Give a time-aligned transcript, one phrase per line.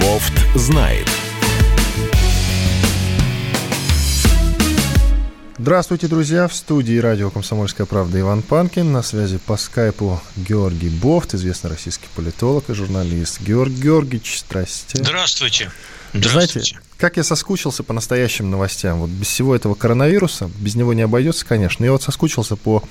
[0.00, 1.17] Бофт знает.
[5.68, 6.48] Здравствуйте, друзья!
[6.48, 8.90] В студии радио «Комсомольская правда» Иван Панкин.
[8.90, 13.42] На связи по скайпу Георгий Бофт, известный российский политолог и журналист.
[13.42, 14.96] Георгий Георгиевич, здрасте.
[14.96, 15.70] Здравствуйте.
[16.14, 16.70] Здравствуйте.
[16.70, 19.00] Знаете, как я соскучился по настоящим новостям.
[19.00, 21.84] Вот без всего этого коронавируса, без него не обойдется, конечно.
[21.84, 22.82] Я вот соскучился по...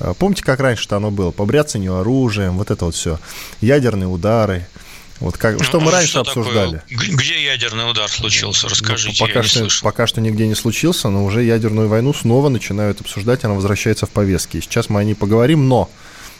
[0.00, 1.30] Э, помните, как раньше-то оно было?
[1.30, 3.20] По бряцанию оружием, вот это вот все.
[3.60, 4.66] Ядерные удары,
[5.20, 6.82] вот как, что мы ну, раньше что обсуждали.
[6.88, 7.08] Такое?
[7.16, 8.68] Где ядерный удар случился?
[8.68, 9.84] Расскажите, ну, пока, я что, слышал.
[9.84, 14.10] пока что нигде не случился, но уже ядерную войну снова начинают обсуждать, она возвращается в
[14.10, 14.60] повестке.
[14.60, 15.90] сейчас мы о ней поговорим, но,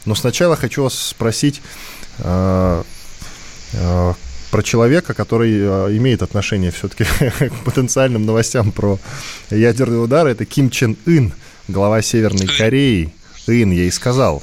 [0.05, 1.62] но сначала хочу вас спросить
[2.19, 2.83] э,
[3.73, 4.15] э,
[4.51, 7.05] про человека, который э, имеет отношение все-таки
[7.49, 8.99] к потенциальным новостям про
[9.51, 10.27] ядерный удар.
[10.27, 11.33] Это Ким Чен Ын,
[11.69, 13.13] глава Северной Кореи.
[13.47, 14.43] Ын, я и сказал.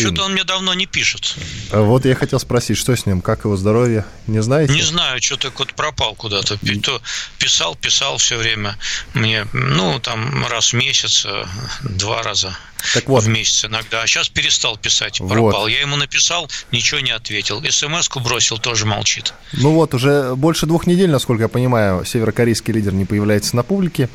[0.00, 1.36] Что-то он мне давно не пишет.
[1.70, 4.72] А вот я хотел спросить, что с ним, как его здоровье, не знаете?
[4.72, 6.58] Не знаю, что-то вот пропал куда-то.
[6.82, 7.00] То
[7.38, 8.76] писал, писал все время
[9.14, 11.44] мне, ну, там раз в месяц, э,
[11.82, 12.56] два раза
[12.94, 13.24] так вот.
[13.24, 14.02] в месяц иногда.
[14.02, 15.62] А сейчас перестал писать, пропал.
[15.62, 15.68] Вот.
[15.68, 17.62] Я ему написал, ничего не ответил.
[17.68, 19.34] СМС-ку бросил, тоже молчит.
[19.52, 24.08] Ну вот, уже больше двух недель, насколько я понимаю, северокорейский лидер не появляется на публике.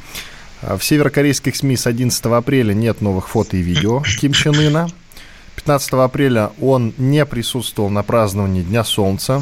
[0.62, 4.90] А в северокорейских СМИ с 11 апреля нет новых фото и видео Ким Чен Ына.
[5.66, 9.42] 15 апреля он не присутствовал на праздновании Дня Солнца.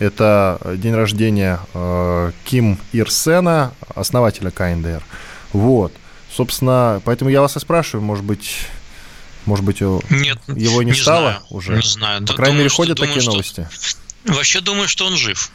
[0.00, 5.04] Это день рождения э, Ким Ир Сена, основателя КНДР.
[5.52, 5.92] Вот.
[6.28, 8.66] Собственно, поэтому я вас и спрашиваю, может быть,
[9.46, 11.76] может быть, Нет, его не, не стало знаю, уже?
[11.76, 12.26] Не знаю.
[12.26, 13.68] По крайней думаю, мере, ходят что, такие думаю, новости.
[13.70, 13.98] Что...
[14.24, 15.50] Вообще думаю, что он жив.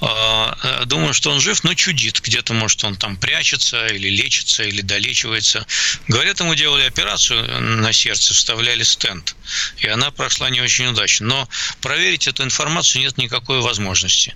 [0.00, 2.20] А, э, думаю, что он жив, но чудит.
[2.22, 5.66] Где-то, может, он там прячется или лечится, или долечивается.
[6.06, 9.36] Говорят, ему делали операцию на сердце, вставляли стенд.
[9.78, 11.26] И она прошла не очень удачно.
[11.26, 11.48] Но
[11.82, 14.34] проверить эту информацию нет никакой возможности.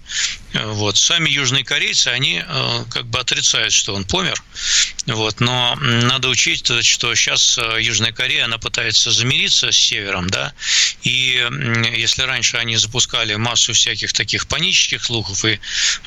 [0.54, 0.96] Вот.
[0.96, 4.42] Сами южные корейцы, они э, как бы отрицают, что он помер.
[5.06, 5.40] Вот.
[5.40, 10.52] Но надо учесть, что сейчас э, Южная Корея, она пытается замириться с севером, да,
[11.02, 11.48] и
[11.96, 15.58] если раньше они запускали массу всяких таких панических слухов и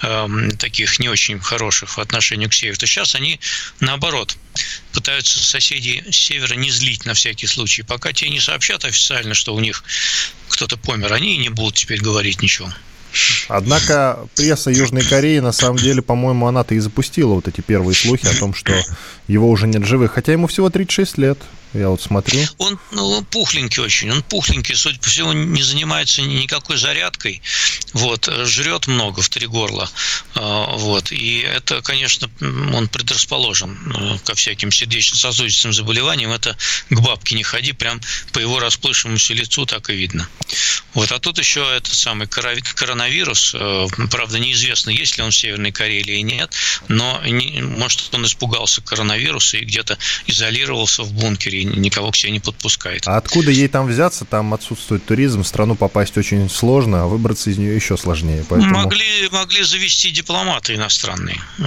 [0.02, 3.40] э, таких не очень хороших в отношении к северу, то сейчас они
[3.80, 4.38] наоборот
[4.94, 7.82] пытаются соседей с севера не злить на всякий случай.
[7.82, 9.84] Пока те не сообщат официально, что у них
[10.50, 12.72] кто-то помер, они и не будут теперь говорить ничего.
[13.48, 18.26] Однако пресса Южной Кореи, на самом деле, по-моему, она-то и запустила вот эти первые слухи
[18.28, 18.74] о том, что
[19.28, 20.14] его уже нет живых.
[20.14, 21.40] Хотя ему всего 36 лет.
[21.76, 22.40] Я вот смотрю.
[22.58, 27.42] Он ну, пухленький очень, он пухленький, судя по всему, не занимается никакой зарядкой,
[27.92, 29.90] вот, жрет много в три горла,
[30.36, 36.56] а, вот, и это, конечно, он предрасположен э, ко всяким сердечно-сосудистым заболеваниям, это
[36.90, 38.00] к бабке не ходи, прям
[38.32, 40.30] по его расплывшемуся лицу так и видно.
[40.94, 45.74] Вот, а тут еще этот самый коронавирус, э, правда, неизвестно, есть ли он в Северной
[45.74, 46.54] Корее или нет,
[46.88, 47.22] но,
[47.62, 49.15] может, он испугался коронавируса
[49.58, 53.08] и где-то изолировался в бункере никого к себе не подпускает.
[53.08, 54.26] А откуда ей там взяться?
[54.26, 58.46] Там отсутствует туризм, в страну попасть очень сложно, а выбраться из нее еще сложнее.
[58.48, 58.74] Поэтому...
[58.74, 61.40] Могли, могли завести дипломаты иностранные.
[61.60, 61.64] Э,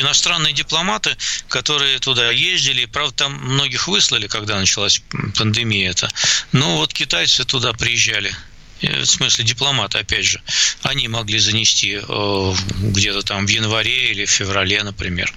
[0.00, 1.16] иностранные дипломаты,
[1.48, 5.02] которые туда ездили, правда, там многих выслали, когда началась
[5.36, 6.08] пандемия это.
[6.52, 8.32] Но вот китайцы туда приезжали
[8.82, 10.42] в смысле дипломаты, опять же,
[10.82, 15.32] они могли занести э, где-то там в январе или в феврале, например.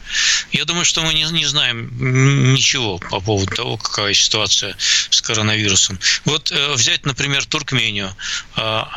[0.51, 4.75] Я думаю, что мы не, не знаем ничего по поводу того, какая ситуация
[5.09, 5.99] с коронавирусом.
[6.25, 8.15] Вот э, взять, например, Туркмению,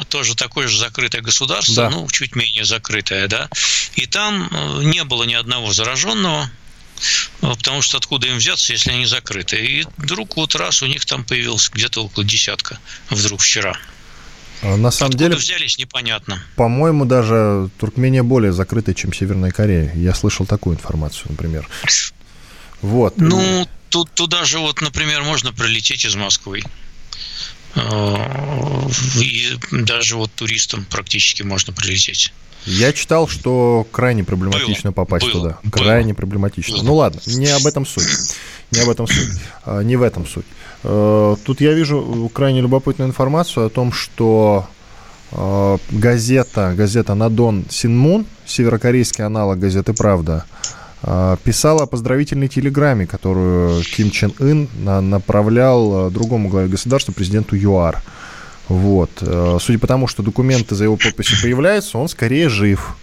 [0.08, 1.91] тоже такое же закрытое государство, да.
[1.91, 3.48] ну, чуть менее закрытое, да,
[3.94, 4.48] и там
[4.82, 6.50] не было ни одного зараженного,
[7.41, 9.56] потому что откуда им взяться, если они закрыты.
[9.56, 12.78] И вдруг вот раз у них там появилось где-то около десятка,
[13.10, 13.78] вдруг вчера.
[14.62, 16.42] А, на самом Откуда деле, взялись, непонятно.
[16.56, 19.92] По-моему, даже Туркмения более закрытая, чем Северная Корея.
[19.94, 21.69] Я слышал такую информацию, например.
[22.82, 23.14] Вот.
[23.16, 26.62] Ну, тут туда же вот, например, можно прилететь из Москвы.
[27.74, 28.88] А,
[29.20, 32.32] и даже вот туристам практически можно прилететь.
[32.64, 35.70] Я читал, что крайне проблематично было, попасть было, туда.
[35.70, 36.16] Крайне было.
[36.16, 36.78] проблематично.
[36.78, 36.82] Было.
[36.84, 38.37] Ну ладно, не об этом суть.
[38.72, 39.40] Не об этом суть.
[39.64, 40.44] А, не в этом суть.
[40.84, 44.66] Э, тут я вижу крайне любопытную информацию о том, что
[45.32, 50.44] э, газета, газета «Надон Синмун», северокорейский аналог газеты «Правда»,
[51.02, 54.69] э, писала о поздравительной телеграмме, которую Ким Чен Ын
[55.10, 58.02] направлял другому главе государства, президенту ЮАР.
[58.69, 59.10] Вот.
[59.62, 62.96] Судя по тому, что документы за его подписью появляются, он скорее жив.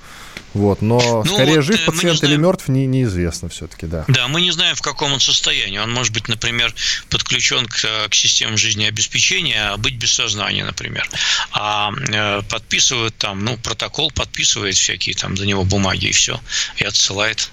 [0.55, 4.05] Вот, но ну, скорее вот жив э, пациент или мертв, не, неизвестно все-таки, да.
[4.07, 5.77] Да, мы не знаем, в каком он состоянии.
[5.79, 6.73] Он может быть, например,
[7.09, 11.09] подключен к, к системе жизнеобеспечения, а быть без сознания, например.
[11.51, 16.39] А э, подписывают там, ну, протокол подписывает всякие там за него бумаги и все,
[16.77, 17.51] и отсылает.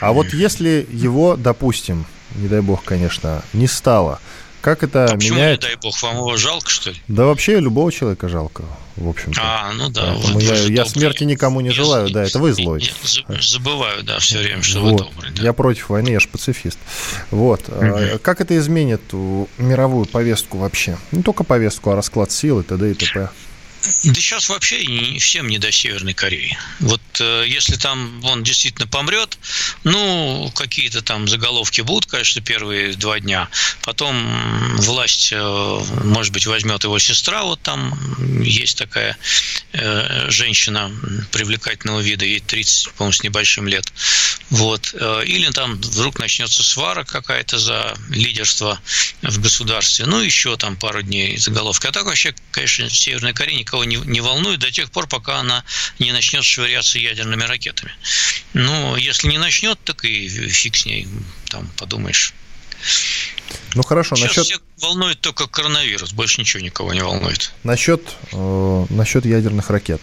[0.00, 4.20] А вот если его, допустим, не дай бог, конечно, не стало,
[4.66, 5.62] как это а меняет...
[5.62, 7.00] не дай бог, вам его жалко, что ли?
[7.06, 8.64] Да вообще любого человека жалко,
[8.96, 9.40] в общем-то.
[9.40, 10.16] А, ну да.
[10.16, 12.82] Поэтому я, я смерти никому не желаю, да, это вы злой.
[13.40, 14.90] забываю, да, все время, что вот.
[14.90, 15.30] вы добрый.
[15.30, 15.42] Да.
[15.44, 16.80] Я против войны, я же пацифист.
[17.30, 17.68] Вот.
[17.68, 18.18] Угу.
[18.22, 20.98] Как это изменит мировую повестку вообще?
[21.12, 22.90] Не только повестку, а расклад сил и т.д.
[22.90, 23.30] и т.п.
[24.04, 26.58] Да сейчас вообще всем не до Северной Кореи.
[26.80, 29.38] Вот э, если там он действительно помрет,
[29.84, 33.48] ну, какие-то там заголовки будут, конечно, первые два дня.
[33.82, 37.96] Потом власть, э, может быть, возьмет его сестра, вот там
[38.42, 39.16] есть такая
[39.72, 40.92] э, женщина
[41.30, 43.92] привлекательного вида, ей 30, по-моему, с небольшим лет.
[44.50, 44.94] Вот.
[45.24, 48.80] Или там вдруг начнется свара какая-то за лидерство
[49.22, 50.06] в государстве.
[50.06, 51.86] Ну, еще там пару дней заголовки.
[51.86, 55.38] А так вообще, конечно, в Северной Корее никого не, не волнует до тех пор, пока
[55.38, 55.64] она
[55.98, 57.92] не начнет швыряться ядерными ракетами.
[58.54, 61.08] Ну, если не начнет, так и фиг с ней,
[61.48, 62.34] там подумаешь.
[63.74, 64.44] Ну хорошо, Сейчас насчет...
[64.44, 67.52] всех волнует только коронавирус, больше ничего никого не волнует.
[67.62, 68.02] Насчет,
[68.32, 70.00] э, насчет ядерных ракет.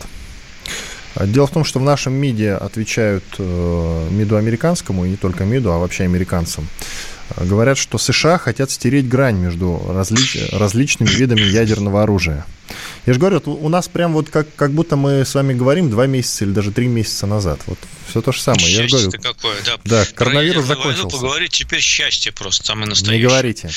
[1.15, 5.71] Дело в том, что в нашем МИДе отвечают э, МИДу американскому, и не только МИДу,
[5.71, 6.67] а вообще американцам.
[7.37, 10.37] Говорят, что США хотят стереть грань между различ...
[10.51, 12.45] различными видами ядерного оружия.
[13.05, 16.07] Я же говорю, у нас прям вот как, как будто мы с вами говорим два
[16.07, 17.59] месяца или даже три месяца назад.
[17.65, 17.77] Вот
[18.07, 18.71] все то же самое.
[18.71, 19.77] Я говорю, какое, да.
[19.83, 21.03] Да, коронавирус закончился.
[21.03, 23.21] Войну поговорить теперь счастье просто самое настоящее.
[23.21, 23.69] Не говорите.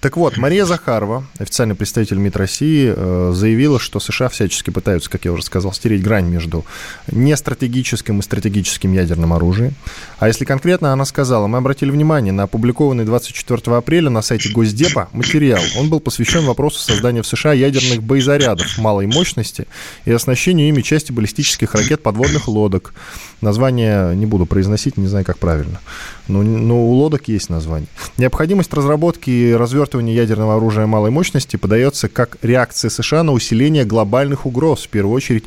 [0.00, 5.24] Так вот, Мария Захарова, официальный представитель МИД России, э, заявила, что США всячески пытаются, как
[5.24, 6.66] я уже сказал, стереть грань между
[7.10, 9.74] нестратегическим и стратегическим ядерным оружием.
[10.18, 15.08] А если конкретно, она сказала, мы обратили внимание на опубликованный 24 апреля на сайте Госдепа
[15.12, 15.62] материал.
[15.78, 19.66] Он был посвящен вопросу создания в США ядерных боезарядов малой мощности
[20.06, 22.94] и оснащению ими части баллистических ракет подводных лодок.
[23.42, 25.80] Название не буду произносить, не знаю, как правильно.
[26.28, 27.88] Но, но у лодок есть название.
[28.16, 34.46] Необходимость разработки и развертывания ядерного оружия малой мощности подается как реакция США на усиление глобальных
[34.46, 35.44] угроз, в первую очередь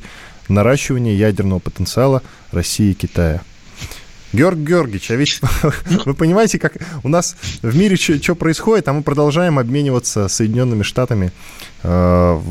[0.47, 2.21] наращивание ядерного потенциала
[2.51, 3.41] России и Китая.
[4.33, 5.41] Георг Георгиевич, а ведь
[6.05, 6.73] вы понимаете, как
[7.03, 11.31] у нас в мире что происходит, а мы продолжаем обмениваться Соединенными Штатами
[11.83, 12.41] э,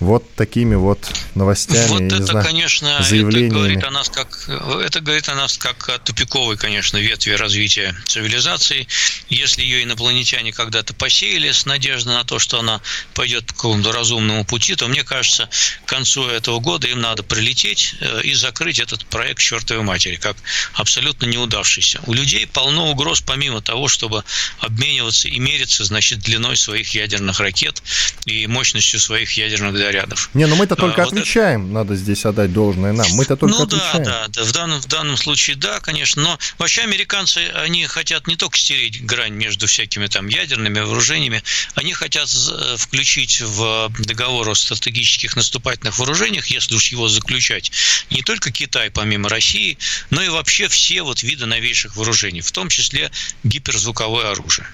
[0.00, 0.98] вот такими вот
[1.34, 1.88] новостями.
[1.88, 3.46] Вот это, знаю, конечно, заявлениями.
[3.46, 7.94] это говорит о нас как это говорит о нас как о тупиковой, конечно, ветви развития
[8.06, 8.88] цивилизации.
[9.28, 12.80] Если ее инопланетяне когда-то посеяли с надеждой на то, что она
[13.14, 15.48] пойдет по какому-то разумному пути, то мне кажется,
[15.84, 20.36] к концу этого года им надо прилететь э, и закрыть этот проект чертовой матери, как
[20.74, 22.00] абсолютно неудавшийся.
[22.06, 24.24] У людей полно угроз, помимо того, чтобы
[24.60, 27.82] обмениваться и мериться, значит, длиной своих ядерных ракет
[28.24, 30.30] и мощностью своих ядерных зарядов.
[30.34, 31.74] Не, ну мы-то только а, отвечаем, вот это...
[31.74, 33.06] надо здесь отдать должное нам.
[33.12, 34.04] Мы-то только ну, отвечаем.
[34.04, 34.44] да, да, да.
[34.44, 36.22] В данном, в данном случае да, конечно.
[36.22, 41.42] Но вообще американцы, они хотят не только стереть грань между всякими там ядерными вооружениями,
[41.74, 42.28] они хотят
[42.76, 47.72] включить в договор о стратегических наступательных вооружениях, если уж его заключать,
[48.10, 49.78] не только Китай, помимо России,
[50.10, 53.10] но и вообще все вот виды новейших вооружений, в том числе
[53.44, 54.66] гиперзвуковое оружие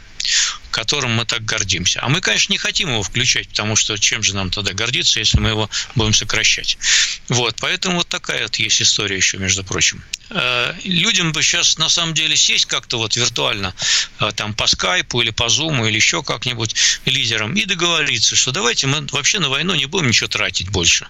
[0.77, 2.01] которым мы так гордимся.
[2.03, 5.41] А мы, конечно, не хотим его включать, потому что чем же нам тогда гордиться, если
[5.41, 6.77] мы его будем сокращать.
[7.29, 10.05] Вот, поэтому вот такая вот есть история еще, между прочим.
[10.29, 13.75] Э, людям бы сейчас на самом деле сесть как-то вот виртуально
[14.19, 18.89] э, там по скайпу или по зуму или еще как-нибудь лидерам и договориться, что давайте
[18.89, 21.07] мы вообще на войну не будем ничего тратить больше.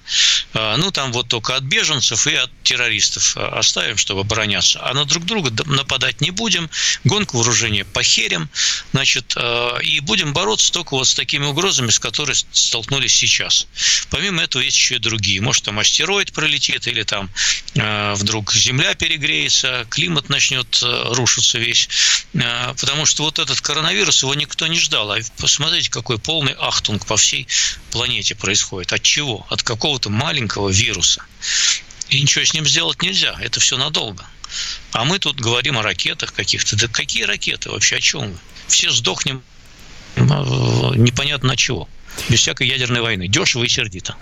[0.53, 4.81] Э, ну, там вот только от беженцев и от террористов оставим, чтобы обороняться.
[4.83, 6.69] А на друг друга нападать не будем,
[7.05, 8.51] гонку вооружения похерим,
[8.93, 9.35] значит,
[9.83, 13.67] и будем бороться только вот с такими угрозами, с которыми столкнулись сейчас.
[14.11, 15.41] Помимо этого есть еще и другие.
[15.41, 17.31] Может, там астероид пролетит или там
[17.75, 21.89] вдруг Земля перегреется, климат начнет э, рушиться весь.
[22.35, 25.11] Э, потому что вот этот коронавирус, его никто не ждал.
[25.13, 27.47] А посмотрите, какой полный ахтунг по всей
[27.91, 28.93] планете происходит.
[28.93, 29.47] От чего?
[29.51, 31.25] От какого-то маленького вируса.
[32.09, 33.37] И ничего с ним сделать нельзя.
[33.41, 34.27] Это все надолго.
[34.93, 36.77] А мы тут говорим о ракетах каких-то.
[36.77, 37.97] Да какие ракеты вообще?
[37.97, 38.39] О чем вы?
[38.67, 39.43] Все сдохнем
[40.17, 41.89] э, непонятно на чего.
[42.29, 43.29] Без всякой ядерной войны.
[43.29, 44.17] Дешево и сердито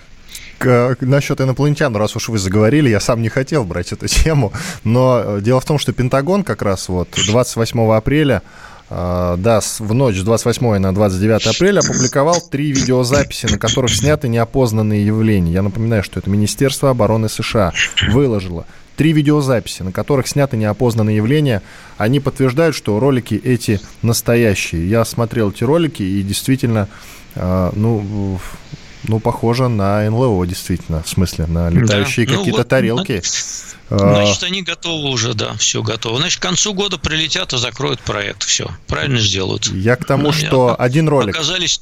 [1.01, 5.41] насчет инопланетян, раз уж вы заговорили, я сам не хотел брать эту тему, но э,
[5.41, 8.41] дело в том, что Пентагон как раз вот 28 апреля
[8.89, 15.05] да, в ночь с 28 на 29 апреля опубликовал три видеозаписи, на которых сняты неопознанные
[15.05, 15.53] явления.
[15.53, 17.73] Я напоминаю, что это Министерство обороны США
[18.09, 18.65] выложило
[18.95, 21.61] три видеозаписи, на которых сняты неопознанные явления.
[21.97, 24.87] Они подтверждают, что ролики эти настоящие.
[24.87, 26.87] Я смотрел эти ролики и действительно,
[27.35, 28.39] ну,
[29.07, 32.33] ну, похоже на НЛО, действительно, в смысле, на летающие да.
[32.33, 33.21] Ну какие-то ну, вот, тарелки.
[33.89, 33.97] А.
[33.97, 36.17] Значит, они готовы уже, да, все готово.
[36.17, 38.43] Значит, к концу года прилетят и закроют проект.
[38.43, 39.67] Все, правильно сделают.
[39.67, 41.35] Я к тому, что один ролик...
[41.35, 41.81] Оказались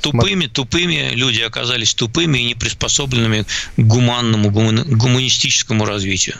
[0.00, 3.44] тупыми, тупыми, люди оказались тупыми и неприспособленными
[3.76, 6.36] к гуманному, гуманистическому развитию.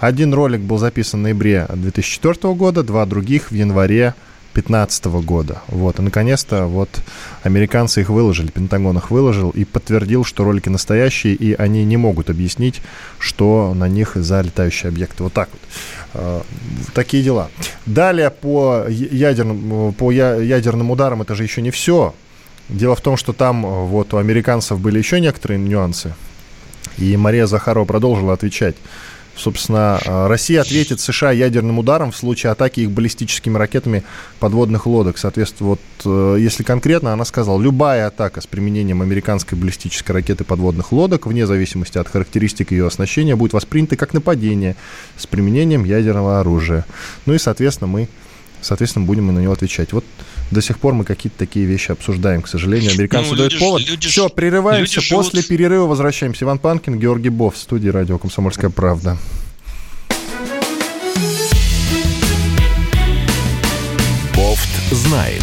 [0.00, 4.14] Один ролик был записан в ноябре 2004 года, два других в январе
[4.56, 5.62] 2015 года.
[5.68, 6.88] Вот, и наконец-то вот
[7.42, 12.30] американцы их выложили, Пентагон их выложил и подтвердил, что ролики настоящие, и они не могут
[12.30, 12.80] объяснить,
[13.18, 15.22] что на них за летающие объекты.
[15.22, 15.60] Вот так вот.
[16.14, 16.40] Э,
[16.94, 17.50] такие дела.
[17.84, 22.14] Далее по ядерным, по ядерным ударам это же еще не все.
[22.68, 26.14] Дело в том, что там вот у американцев были еще некоторые нюансы.
[26.98, 28.76] И Мария Захарова продолжила отвечать.
[29.36, 34.02] Собственно, э, Россия ответит США ядерным ударом в случае атаки их баллистическими ракетами
[34.40, 35.18] подводных лодок.
[35.18, 40.90] Соответственно, вот э, если конкретно, она сказала, любая атака с применением американской баллистической ракеты подводных
[40.90, 44.74] лодок, вне зависимости от характеристик ее оснащения, будет воспринята как нападение
[45.18, 46.86] с применением ядерного оружия.
[47.26, 48.08] Ну и, соответственно, мы
[48.62, 49.92] соответственно, будем на него отвечать.
[49.92, 50.04] Вот
[50.50, 52.92] до сих пор мы какие-то такие вещи обсуждаем, к сожалению.
[52.92, 53.88] Американцы ну, дают люди, повод.
[53.88, 55.00] Люди, Все, прерываемся.
[55.00, 55.48] Люди После живут...
[55.48, 56.44] перерыва возвращаемся.
[56.44, 59.16] Иван Панкин, Георгий Бов в студии радио «Комсомольская правда».
[64.34, 65.42] Бофт знает.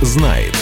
[0.00, 0.54] Знает.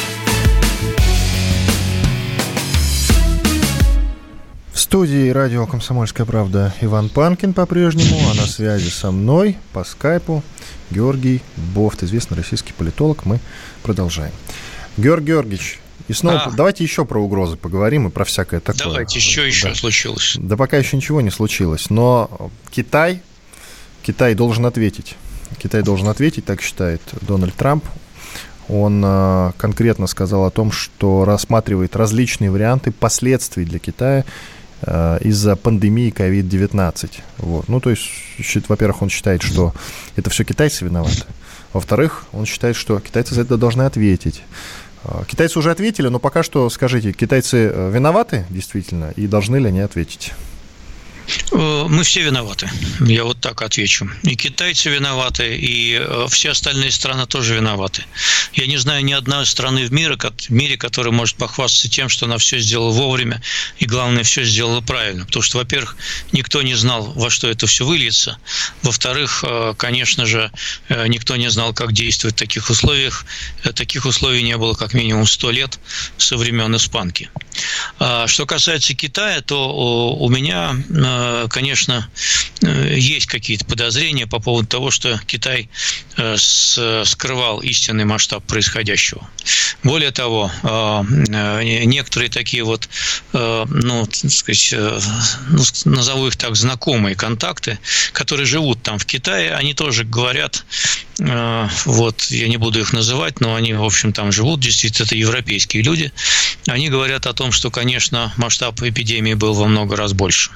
[4.72, 10.42] В студии радио «Комсомольская правда» Иван Панкин по-прежнему, а на связи со мной по скайпу
[10.90, 11.42] Георгий
[11.74, 13.24] Бофт, известный российский политолог.
[13.26, 13.38] Мы
[13.82, 14.32] продолжаем.
[14.96, 16.50] Георгий Георгиевич, и снова а.
[16.50, 18.84] давайте еще про угрозы поговорим и про всякое такое.
[18.84, 19.74] Давайте, еще да.
[19.74, 20.36] случилось?
[20.38, 23.20] Да пока еще ничего не случилось, но Китай,
[24.02, 25.16] Китай должен ответить.
[25.58, 27.84] Китай должен ответить, так считает Дональд Трамп
[28.68, 34.24] он э, конкретно сказал о том, что рассматривает различные варианты последствий для Китая
[34.82, 37.10] э, из-за пандемии COVID-19.
[37.38, 37.68] Вот.
[37.68, 39.72] Ну, то есть, во-первых, он считает, что
[40.16, 41.24] это все китайцы виноваты.
[41.72, 44.42] Во-вторых, он считает, что китайцы за это должны ответить.
[45.04, 49.80] Э, китайцы уже ответили, но пока что, скажите, китайцы виноваты действительно и должны ли они
[49.80, 50.34] ответить?
[51.52, 52.70] Э, мы все виноваты.
[53.00, 54.10] Я вот так отвечу.
[54.22, 58.04] И китайцы виноваты, и э, все остальные страны тоже виноваты.
[58.54, 62.26] Я не знаю ни одной страны в мире, в мире, которая может похвастаться тем, что
[62.26, 63.42] она все сделала вовремя,
[63.78, 65.26] и главное, все сделала правильно.
[65.26, 65.96] Потому что, во-первых,
[66.32, 68.38] никто не знал, во что это все выльется.
[68.82, 70.50] Во-вторых, э, конечно же,
[70.88, 73.24] никто не знал, как действовать в таких условиях.
[73.74, 75.78] Таких условий не было как минимум сто лет
[76.16, 77.30] со времен испанки.
[77.98, 80.76] А что касается Китая, то у меня
[81.48, 82.08] конечно,
[82.62, 85.68] э, есть какие-то подозрения по поводу того, что Китай
[86.16, 89.28] э, скрывал истинный масштаб происходящего.
[89.82, 92.88] Более того, некоторые такие вот,
[93.32, 94.74] ну, так сказать,
[95.48, 97.78] ну, назову их так, знакомые контакты,
[98.12, 100.64] которые живут там в Китае, они тоже говорят,
[101.18, 105.82] вот, я не буду их называть, но они, в общем, там живут, действительно, это европейские
[105.82, 106.12] люди,
[106.66, 110.50] они говорят о том, что, конечно, масштаб эпидемии был во много раз больше.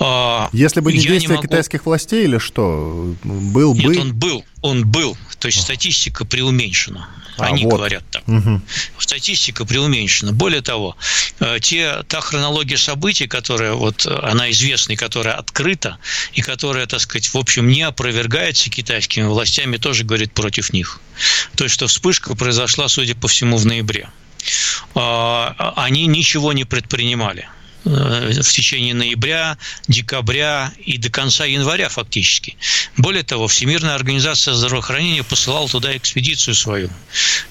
[0.00, 3.98] А, Если бы не я действия могу- китайских властей или что, был Нет, бы...
[4.00, 5.16] он был, он был.
[5.38, 7.08] То есть статистика преуменьшена.
[7.36, 7.74] А, Они вот.
[7.74, 8.26] говорят так.
[8.26, 8.62] Мгм.
[8.98, 10.32] Статистика преуменьшена.
[10.32, 10.96] Более того,
[11.38, 15.98] э, те, та хронология событий, которая вот она известна и которая открыта,
[16.32, 21.00] и которая, так сказать, в общем, не опровергается китайскими властями, тоже говорит против них.
[21.54, 24.10] То есть, что вспышка произошла, судя по всему, в ноябре.
[24.94, 27.48] А, Они ничего не предпринимали
[27.88, 32.56] в течение ноября, декабря и до конца января фактически.
[32.96, 36.90] Более того, Всемирная организация здравоохранения посылала туда экспедицию свою.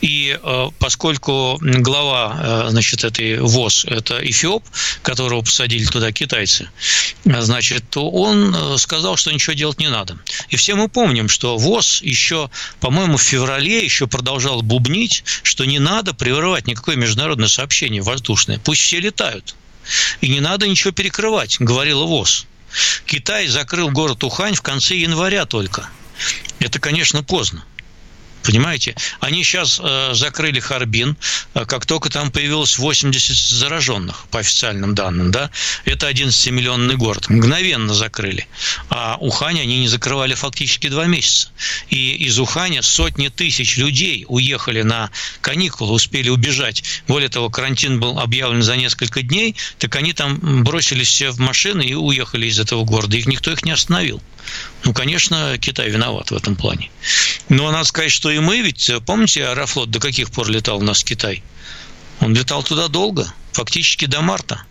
[0.01, 4.63] И э, поскольку глава э, значит, этой ВОЗ– это Эфиоп,
[5.01, 6.69] которого посадили туда китайцы,
[7.25, 10.17] э, значит, то он э, сказал, что ничего делать не надо.
[10.49, 15.79] И все мы помним, что ВОЗ еще, по-моему, в феврале еще продолжал бубнить, что не
[15.79, 18.59] надо прерывать никакое международное сообщение воздушное.
[18.59, 19.55] Пусть все летают.
[20.21, 22.45] И не надо ничего перекрывать, говорила ВОЗ.
[23.05, 25.89] Китай закрыл город Ухань в конце января только.
[26.59, 27.63] Это, конечно, поздно.
[28.47, 28.95] Понимаете?
[29.19, 31.17] Они сейчас э, закрыли Харбин,
[31.53, 35.51] э, как только там появилось 80 зараженных, по официальным данным, да,
[35.83, 37.27] это 11-миллионный город.
[37.27, 38.47] Мгновенно закрыли.
[38.89, 41.49] А Ухань они не закрывали фактически два месяца.
[41.89, 45.11] И из Уханя сотни тысяч людей уехали на
[45.41, 46.85] каникулы, успели убежать.
[47.05, 51.81] Более того, карантин был объявлен за несколько дней, так они там бросились все в машины
[51.81, 53.17] и уехали из этого города.
[53.17, 54.21] Их никто их не остановил.
[54.83, 56.89] Ну, конечно, Китай виноват в этом плане.
[57.49, 61.01] Но надо сказать, что и мы, ведь помните, Аэрофлот до каких пор летал у нас
[61.01, 61.43] в Китай?
[62.19, 64.63] Он летал туда долго, фактически до марта.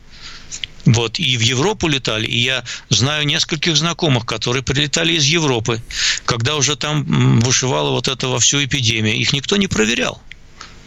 [0.85, 5.83] Вот, и в Европу летали, и я знаю нескольких знакомых, которые прилетали из Европы,
[6.25, 9.17] когда уже там бушевала вот эта во всю эпидемия.
[9.17, 10.23] Их никто не проверял.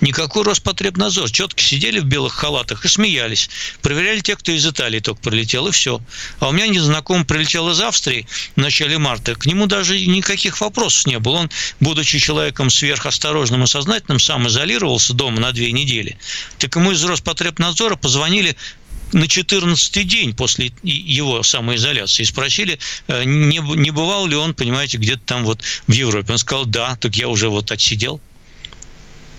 [0.01, 1.29] Никакой Роспотребнадзор.
[1.29, 3.49] Четко сидели в белых халатах и смеялись.
[3.81, 6.01] Проверяли тех, кто из Италии только прилетел, и все.
[6.39, 9.35] А у меня незнакомый прилетел из Австрии в начале марта.
[9.35, 11.37] К нему даже никаких вопросов не было.
[11.37, 16.17] Он, будучи человеком сверхосторожным и сознательным, сам изолировался дома на две недели.
[16.57, 18.55] Так ему из Роспотребнадзора позвонили
[19.11, 24.97] на 14 день после его самоизоляции и спросили, э, не, не бывал ли он, понимаете,
[24.97, 26.33] где-то там вот в Европе.
[26.33, 28.21] Он сказал, да, так я уже вот отсидел.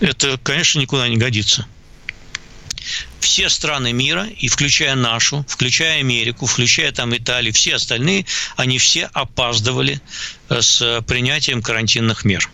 [0.01, 1.67] Это, конечно, никуда не годится.
[3.21, 8.25] Все страны мира, и включая нашу, включая Америку, включая там Италию, все остальные,
[8.57, 10.01] они все опаздывали
[10.49, 12.51] э, с принятием карантинных мер.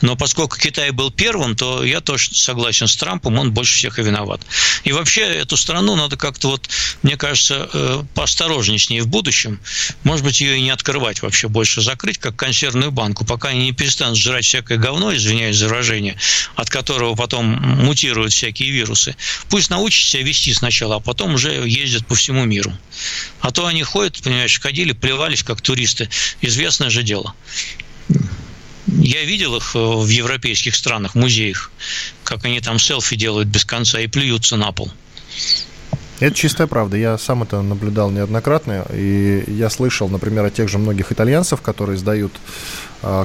[0.00, 4.02] Но поскольку Китай был первым, то я тоже согласен с Трампом, он больше всех и
[4.02, 4.40] виноват.
[4.84, 6.68] И вообще эту страну надо как-то вот,
[7.02, 9.60] мне кажется, э, поосторожнее с ней в будущем.
[10.02, 13.72] Может быть, ее и не открывать вообще, больше закрыть, как консервную банку, пока они не
[13.72, 16.16] перестанут жрать всякое говно, извиняюсь за выражение,
[16.54, 19.16] от которого потом мутируют всякие вирусы.
[19.48, 22.76] Пусть научатся себя вести сначала, а потом уже ездят по всему миру.
[23.40, 26.08] А то они ходят, понимаешь, ходили, плевались, как туристы.
[26.40, 27.34] Известное же дело.
[28.98, 31.70] Я видел их э, в европейских странах, музеях,
[32.22, 34.90] как они там селфи делают без конца и плюются на пол.
[36.20, 36.96] Это чистая правда.
[36.96, 38.86] Я сам это наблюдал неоднократно.
[38.92, 42.32] И я слышал, например, о тех же многих итальянцев, которые сдают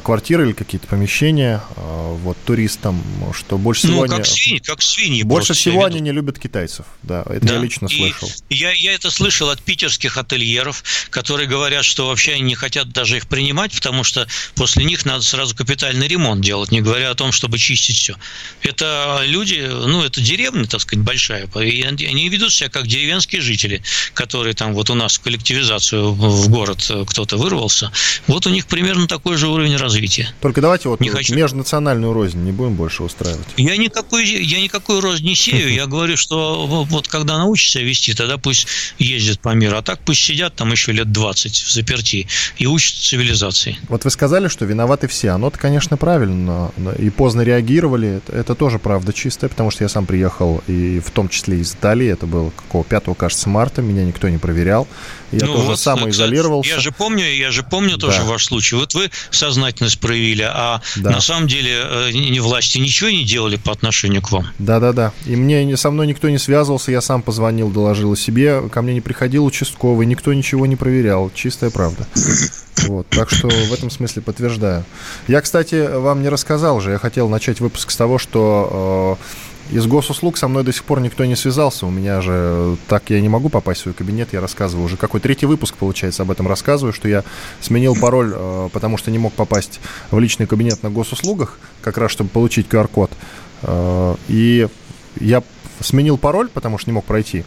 [0.03, 4.15] квартиры или какие-то помещения а, вот, туристам, что больше всего Ну, они...
[4.15, 5.23] как свиньи, как свиньи.
[5.23, 6.85] Больше всего они не любят китайцев.
[7.03, 8.29] Да, это Да, я лично и слышал.
[8.49, 13.17] Я, я это слышал от питерских ательеров, которые говорят, что вообще они не хотят даже
[13.17, 17.31] их принимать, потому что после них надо сразу капитальный ремонт делать, не говоря о том,
[17.31, 18.15] чтобы чистить все.
[18.61, 23.41] Это люди, ну, это деревня, так сказать, большая, и они они ведут себя как деревенские
[23.41, 23.81] жители,
[24.13, 27.91] которые там вот у нас в коллективизацию в город кто-то вырвался.
[28.27, 30.29] Вот у них примерно такой же уровень развития.
[30.41, 31.35] Только давайте вот Не хочу.
[31.35, 33.47] межнациональную рознь не будем больше устраивать.
[33.57, 35.71] Я никакой, я никакой рознь не сею.
[35.79, 39.77] Я говорю, что во- вот когда научится вести, тогда пусть ездят по миру.
[39.77, 42.27] А так пусть сидят там еще лет 20 в заперти
[42.57, 43.77] и учат цивилизации.
[43.87, 45.29] Вот вы сказали, что виноваты все.
[45.31, 46.71] Оно-то, конечно, правильно.
[46.77, 48.21] но- И поздно реагировали.
[48.27, 52.07] Это, тоже правда чистая, потому что я сам приехал, и в том числе из Италии.
[52.07, 53.81] Это было какого 5 кажется, марта.
[53.81, 54.87] Меня никто не проверял.
[55.31, 56.71] Я Ну, тоже вот, самоизолировался.
[56.71, 58.23] Я же помню, я же помню тоже Да.
[58.25, 58.75] ваш случай.
[58.75, 59.11] Вот вы
[59.59, 61.11] сознательность проявили, а Да.
[61.11, 64.47] на самом деле э, ни власти ничего не делали по отношению к вам.
[64.59, 65.11] Да-да-да.
[65.25, 68.61] И мне не- со мной никто не связывался, я сам позвонил, доложил о себе.
[68.69, 71.29] Ко мне не приходил участковый, никто ничего не проверял.
[71.35, 72.07] Чистая правда.
[72.87, 74.85] Вот, так что в этом смысле подтверждаю.
[75.27, 76.91] Я, кстати, вам не рассказал же.
[76.91, 80.99] Я хотел начать выпуск с того, что э, из госуслуг со мной до сих пор
[80.99, 81.85] никто не связался.
[81.85, 84.33] У меня же так я не могу попасть в свой кабинет.
[84.33, 87.23] Я рассказываю уже какой третий выпуск, получается, об этом рассказываю, что я
[87.61, 89.79] сменил пароль, э, потому что не мог попасть
[90.11, 93.11] в личный кабинет на госуслугах, как раз чтобы получить QR-код.
[93.63, 94.67] Э, И
[95.19, 95.43] я
[95.81, 97.43] сменил пароль, потому что не мог пройти.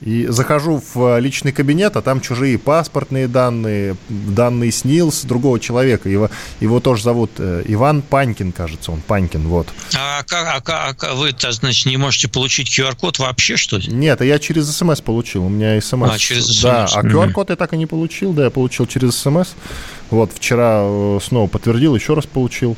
[0.00, 6.08] И захожу в личный кабинет, а там чужие паспортные данные, данные СНИЛС другого человека.
[6.08, 6.30] Его,
[6.60, 9.68] его тоже зовут э, Иван Панькин, кажется, он Панькин, вот.
[9.96, 13.92] А, как, а, а вы-то, значит, не можете получить QR-код вообще, что ли?
[13.92, 15.44] Нет, а я через СМС получил.
[15.44, 16.10] У меня СМС.
[16.10, 16.62] А, через СМС.
[16.62, 19.50] Да, а QR-код я так и не получил, да, я получил через СМС.
[20.10, 22.76] Вот, вчера э, снова подтвердил, еще раз получил.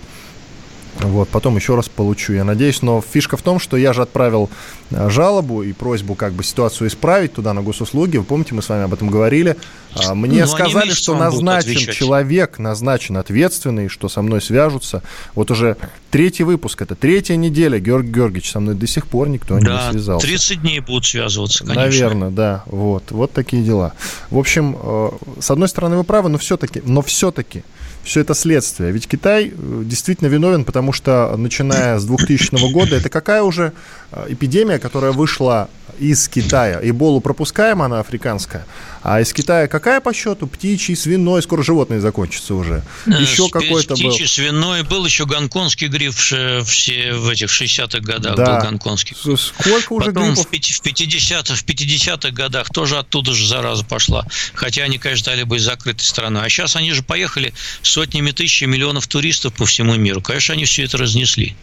[1.01, 2.83] Вот, потом еще раз получу, я надеюсь.
[2.83, 4.49] Но фишка в том, что я же отправил
[4.86, 8.17] э, жалобу и просьбу как бы ситуацию исправить туда на госуслуги.
[8.17, 9.57] Вы помните, мы с вами об этом говорили.
[9.95, 15.03] А, Мне Ну, сказали, что назначен человек, назначен ответственный, что со мной свяжутся.
[15.35, 15.77] Вот уже
[16.11, 17.79] третий выпуск, это третья неделя.
[17.79, 20.27] Георгий Георгиевич, со мной до сих пор никто Да, не связался.
[20.27, 21.83] 30 дней будут связываться, конечно.
[21.83, 22.63] Наверное, да.
[22.67, 23.93] Вот, вот такие дела.
[24.31, 27.63] В общем, э, с одной стороны, вы правы, но все-таки, но все-таки,
[28.03, 28.93] все это следствие.
[28.93, 33.73] Ведь Китай э, действительно виновен, потому что, начиная с 2000 года, это какая уже
[34.13, 34.27] э,
[34.77, 36.81] эпидемия, которая вышла из Китая?
[36.83, 38.67] Эболу пропускаем, она африканская.
[39.03, 40.47] А из Китая какая по счету?
[40.47, 42.83] Птичий, свиной, скоро животные закончатся уже.
[43.07, 44.11] Еще Э, какой-то был.
[44.11, 48.45] птичий, свиной, был еще гонконгский грипп ш- все в этих 60-х годах Да.
[48.61, 49.17] был гонконгский.
[49.17, 50.47] Сколько уже Потом гриппов?
[50.47, 54.27] в пяти- в 50-х, в 50-х годах тоже оттуда же зараза пошла.
[54.55, 56.45] Хотя они, конечно, стали быть закрытой страной.
[56.45, 60.21] А сейчас они же поехали сотнями тысяч миллионов туристов по всему миру.
[60.21, 61.57] Конечно, они все это разнесли.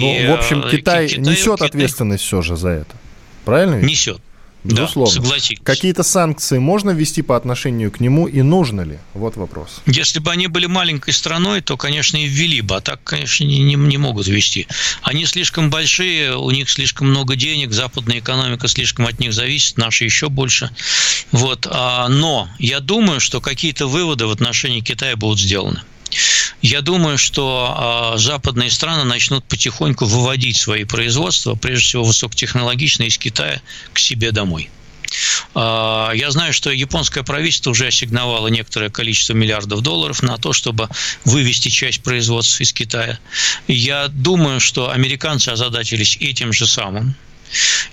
[0.00, 2.94] Ну, И, в общем, э, Китай Ки- несет Китай ответственность все же за это.
[3.44, 3.76] Правильно?
[3.76, 3.88] ведь?
[3.90, 4.20] Несет.
[4.64, 5.14] Безусловно.
[5.14, 5.62] Да, согласитесь.
[5.62, 8.98] Какие-то санкции можно ввести по отношению к нему и нужно ли?
[9.12, 9.82] Вот вопрос.
[9.84, 13.58] Если бы они были маленькой страной, то, конечно, и ввели бы, а так, конечно, не,
[13.58, 14.66] не- не могут ввести.
[15.02, 20.04] Они слишком большие, у них слишком много денег, западная экономика слишком от них зависит, наша
[20.06, 20.70] еще больше.
[21.30, 21.66] Вот.
[21.70, 25.82] а, Но я думаю, что какие-то выводы в отношении Китая будут сделаны.
[26.62, 33.18] Я думаю, что а, западные страны начнут потихоньку выводить свои производства, прежде всего высокотехнологичные, из
[33.18, 33.60] Китая
[33.92, 34.70] к себе домой.
[35.54, 40.88] А, Я знаю, что японское правительство уже ассигновало некоторое количество миллиардов долларов на то, чтобы
[41.24, 43.18] вывести часть производства из Китая.
[43.68, 47.14] Я думаю, что американцы озадачились этим же самым.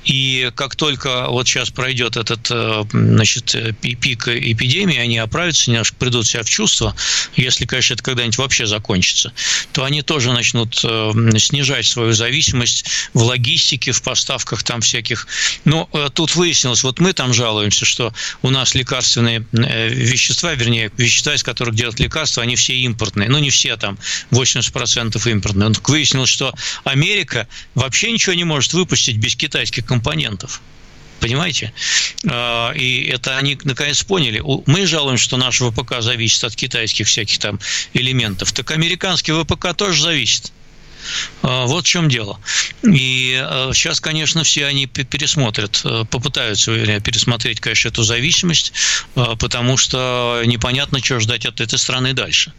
[0.03, 5.69] И как только вот сейчас пройдет этот э, значит, э, пи- пик эпидемии, они оправятся,
[5.69, 6.95] немножко придут себя в чувство,
[7.35, 9.31] если, конечно, это когда-нибудь вообще закончится,
[9.73, 15.27] то они тоже начнут э, снижать свою зависимость в логистике, в поставках там всяких.
[15.65, 21.43] Но тут выяснилось, вот мы там жалуемся, что у нас лекарственные вещества, вернее, вещества, из
[21.43, 23.29] которых делают лекарства, они все импортные.
[23.29, 23.97] Ну, не все там,
[24.31, 25.69] 80% импортные.
[25.69, 30.62] Но так выяснилось, что Америка вообще ничего не может выпустить без китайских компонентов.
[31.19, 31.71] Понимаете?
[32.30, 34.41] А, И это они наконец поняли.
[34.65, 37.60] Мы жалуемся, что наш ВПК зависит от китайских всяких там
[37.93, 38.51] элементов.
[38.54, 40.51] Так американский ВПК тоже зависит.
[41.43, 42.39] А, Вот в чем дело.
[42.84, 43.34] И
[43.73, 48.73] сейчас, конечно, все они пе- пересмотрят, попытаются пересмотреть, конечно, эту зависимость,
[49.13, 52.51] потому что непонятно, что ждать от этой страны дальше.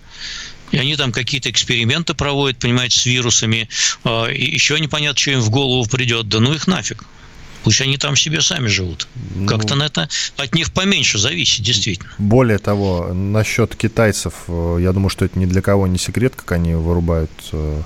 [0.73, 3.69] И они там какие-то эксперименты проводят, понимаете, с вирусами.
[4.05, 6.29] э, И еще непонятно, что им в голову придет.
[6.29, 7.05] Да ну их нафиг.
[7.63, 9.07] Пусть они там себе сами живут.
[9.47, 12.11] Как-то на это от них поменьше зависит, действительно.
[12.19, 16.53] Более того, насчет китайцев, э, я думаю, что это ни для кого не секрет, как
[16.53, 17.83] они вырубают э,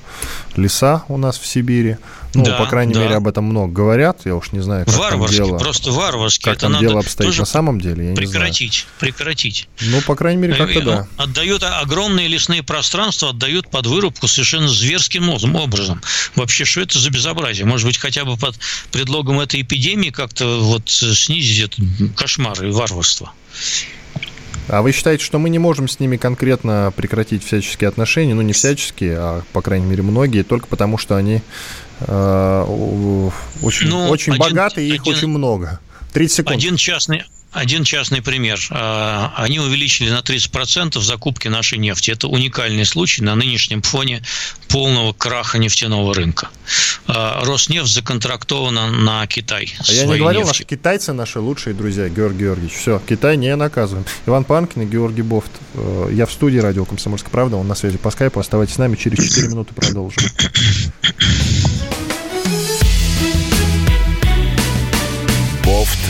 [0.57, 1.97] леса у нас в Сибири.
[2.37, 3.01] Ну, Да, по крайней да.
[3.01, 4.21] мере, об этом много говорят.
[4.25, 6.45] Я уж не знаю, как Варварски, там дело, просто варварски.
[6.45, 8.17] как это там надо дело обстоит тоже на самом деле, я не знаю.
[8.17, 9.69] прекратить, прекратить.
[9.81, 11.09] Ну, по крайней мере, как-то да.
[11.17, 16.03] Отдают огромные лесные пространства, отдают под вырубку совершенно зверским образом-.
[16.35, 17.67] Вообще, что это за безобразие?
[17.67, 18.57] Может быть, хотя бы под
[18.93, 23.33] предлогом этой эпидемии как-то вот снизить этот кошмар и варварство.
[24.69, 28.35] А вы считаете, что мы не можем с ними конкретно прекратить всяческие отношения?
[28.35, 31.41] Ну, не всяческие, а, по крайней мере, многие, только потому, что они
[33.63, 35.81] очень, Ну, очень один- богаты, и их один- очень много.
[36.17, 36.57] 30 секунд.
[36.57, 38.59] Один частный, один частный пример.
[38.71, 42.11] А, Они увеличили на 30% закупки нашей нефти.
[42.11, 44.23] Это уникальный случай на нынешнем фоне
[44.69, 46.49] полного краха нефтяного рынка.
[47.07, 49.75] А, Роснефть законтрактована на Китай.
[49.87, 52.73] А я не говорил, наши китайцы наши лучшие друзья, Георгий Георгиевич.
[52.73, 54.07] Все, Китай не наказываем.
[54.25, 55.51] Иван Панкин и Георгий Бофт.
[55.75, 58.41] Э, Я в студии радио «Комсомольская правда», он на связи по скайпу.
[58.41, 60.23] Оставайтесь с нами, через 4 минуты продолжим.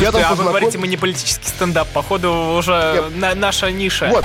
[0.00, 0.44] Я там а познаком...
[0.44, 1.88] вы говорите, мы не политический стендап.
[1.88, 4.08] Походу, уже на, наша ниша.
[4.12, 4.24] Вот.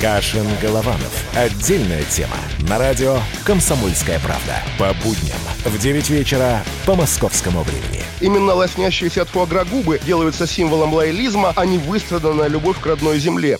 [0.00, 1.12] Кашин Голованов.
[1.34, 2.36] Отдельная тема.
[2.68, 4.62] На радио «Комсомольская правда».
[4.78, 8.02] По будням в 9 вечера по московскому времени.
[8.20, 13.58] Именно лоснящиеся от фуагра губы делаются символом лоялизма, а не выстраданная любовь к родной земле.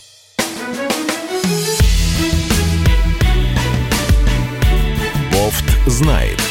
[5.33, 6.44] Бофт знает.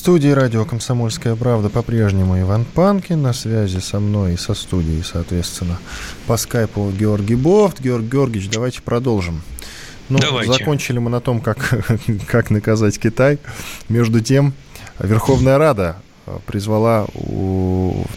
[0.00, 3.20] Студии радио «Комсомольская правда» по-прежнему Иван Панкин.
[3.20, 5.78] На связи со мной и со студией, соответственно,
[6.26, 7.82] по скайпу Георгий Бофт.
[7.82, 9.42] Георгий Георгиевич, давайте продолжим.
[10.08, 10.54] Ну, Давайте.
[10.54, 11.84] закончили мы на том, как,
[12.26, 13.38] как наказать Китай.
[13.90, 14.54] Между тем,
[14.98, 15.96] Верховная Рада
[16.46, 17.06] призвала,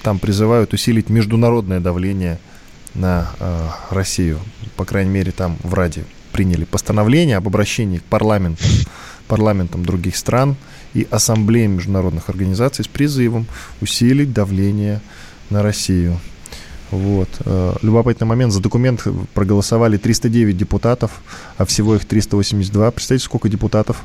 [0.04, 2.40] там призывают усилить международное давление
[2.94, 4.40] на э, Россию.
[4.78, 8.70] По крайней мере, там в Раде приняли постановление об обращении к парламентам,
[9.28, 10.56] парламентам других стран
[10.94, 13.46] и ассамблеям международных организаций с призывом
[13.82, 15.02] усилить давление
[15.50, 16.20] на Россию.
[16.94, 17.30] Вот.
[17.46, 18.54] Э, любопытный момент.
[18.54, 19.04] За документ
[19.34, 21.24] проголосовали 309 депутатов,
[21.58, 22.92] а всего их 382.
[22.92, 24.04] Представьте, сколько депутатов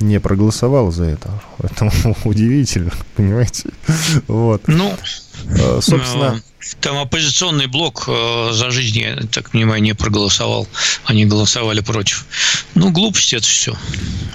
[0.00, 1.30] не проголосовало за это.
[1.58, 1.90] Это
[2.24, 3.70] удивительно, понимаете?
[4.26, 4.62] Вот.
[4.66, 4.90] Ну,
[5.48, 6.40] э, собственно...
[6.80, 10.68] Там оппозиционный блок э, за жизнь, я так понимаю, не проголосовал.
[11.04, 12.26] Они голосовали против.
[12.74, 13.74] Ну, глупости это все.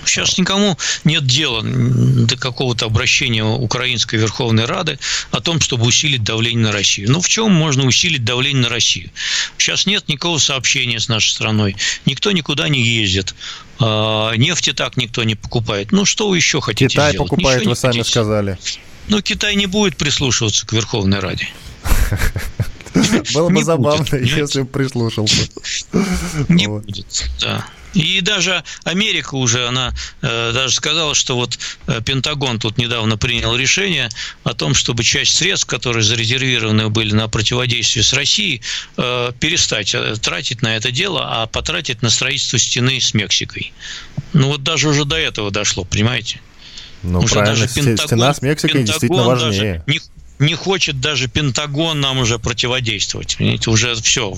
[0.06, 4.98] Сейчас никому нет дела до какого-то обращения Украинской Верховной Рады
[5.30, 7.12] о том, чтобы усилить давление на Россию.
[7.12, 9.12] Ну, в чем можно усилить давление на Россию?
[9.60, 11.76] Сейчас нет никакого сообщения с нашей страной.
[12.06, 13.36] Никто никуда не ездит.
[13.80, 15.92] А, нефти так никто не покупает.
[15.92, 17.30] Ну, что вы еще хотите Китай сделать?
[17.30, 18.10] покупает, Ничего вы сами хотите.
[18.10, 18.58] сказали.
[19.10, 21.48] Ну, Китай не будет прислушиваться к Верховной Раде.
[23.34, 25.48] Было бы забавно, если бы прислушался.
[26.50, 27.66] Не будет, да.
[27.96, 33.56] И даже Америка уже, она э, даже сказала, что вот э, Пентагон тут недавно принял
[33.56, 34.10] решение
[34.44, 38.62] о том, чтобы часть средств, которые зарезервированы были на противодействие с Россией,
[38.98, 43.72] э, перестать э, тратить на это дело, а потратить на строительство стены с Мексикой.
[44.34, 46.42] Ну вот даже уже до этого дошло, понимаете?
[47.02, 49.84] Ну, уже правильно, даже Пентагон, стена с Мексикой Пентагон действительно важнее.
[49.88, 50.02] Не,
[50.40, 53.38] не хочет даже Пентагон нам уже противодействовать.
[53.38, 54.36] Понимаете, уже все,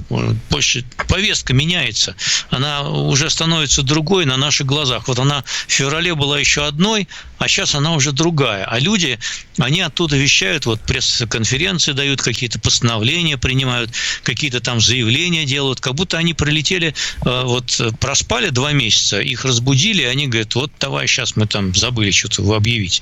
[0.49, 2.15] больше повестка меняется.
[2.49, 5.07] Она уже становится другой на наших глазах.
[5.07, 7.07] Вот она в феврале была еще одной,
[7.39, 8.65] а сейчас она уже другая.
[8.65, 9.19] А люди,
[9.57, 13.91] они оттуда вещают, вот пресс-конференции дают, какие-то постановления принимают,
[14.23, 16.93] какие-то там заявления делают, как будто они пролетели,
[17.25, 21.73] э, вот проспали два месяца, их разбудили, и они говорят, вот давай сейчас мы там
[21.75, 23.01] забыли что-то объявить.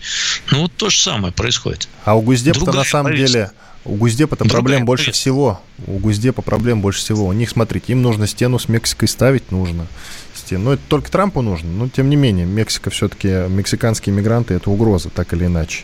[0.52, 1.88] Ну вот то же самое происходит.
[2.04, 3.52] А у Гуздепа самом деле
[3.86, 5.22] у Гуздепа это проблем больше повестка.
[5.22, 5.62] всего.
[5.86, 7.28] У Гуздепа проблем больше всего.
[7.28, 9.86] У них, смотрите, им нужно стену с Мексикой ставить нужно.
[10.34, 10.66] Стену.
[10.66, 11.70] Ну, это только Трампу нужно.
[11.70, 15.84] Но, тем не менее, Мексика все-таки, мексиканские мигранты– это угроза, так или иначе.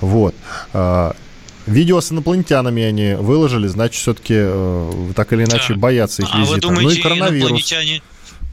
[0.00, 0.34] Вот.
[0.72, 1.14] А,
[1.66, 5.80] видео с инопланетянами они выложили, значит, все-таки э, так или иначе да.
[5.80, 6.54] боятся их а визита.
[6.54, 7.50] Вы думаете, ну и коронавирус.
[7.50, 8.02] Инопланетяне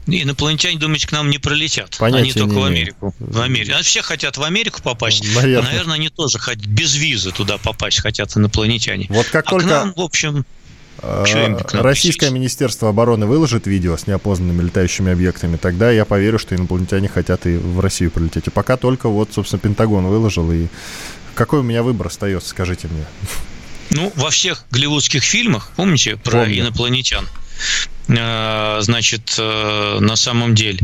[0.06, 1.96] Инопланетяне, думаете, к нам не пролетят.
[1.98, 3.14] Понятия они только в Америку.
[3.18, 3.78] В Америку.
[3.82, 5.24] Все хотят в Америку попасть.
[5.34, 5.68] Наверное.
[5.68, 9.06] А, наверное, они тоже хотят без визы туда попасть хотят инопланетяне.
[9.08, 9.66] Вот как а только...
[9.66, 10.44] к нам, в общем,
[10.98, 17.08] э, Российское Министерство обороны выложит видео с неопознанными летающими объектами, тогда я поверю, что инопланетяне
[17.08, 18.46] хотят и в Россию прилететь.
[18.48, 20.66] И пока только вот, собственно, Пентагон выложил, и
[21.34, 23.06] какой у меня выбор остается, скажите мне?
[23.90, 26.60] Ну, во всех голливудских фильмах, помните, про Помню.
[26.60, 27.26] инопланетян?
[28.08, 30.80] Э, значит, э, на самом деле.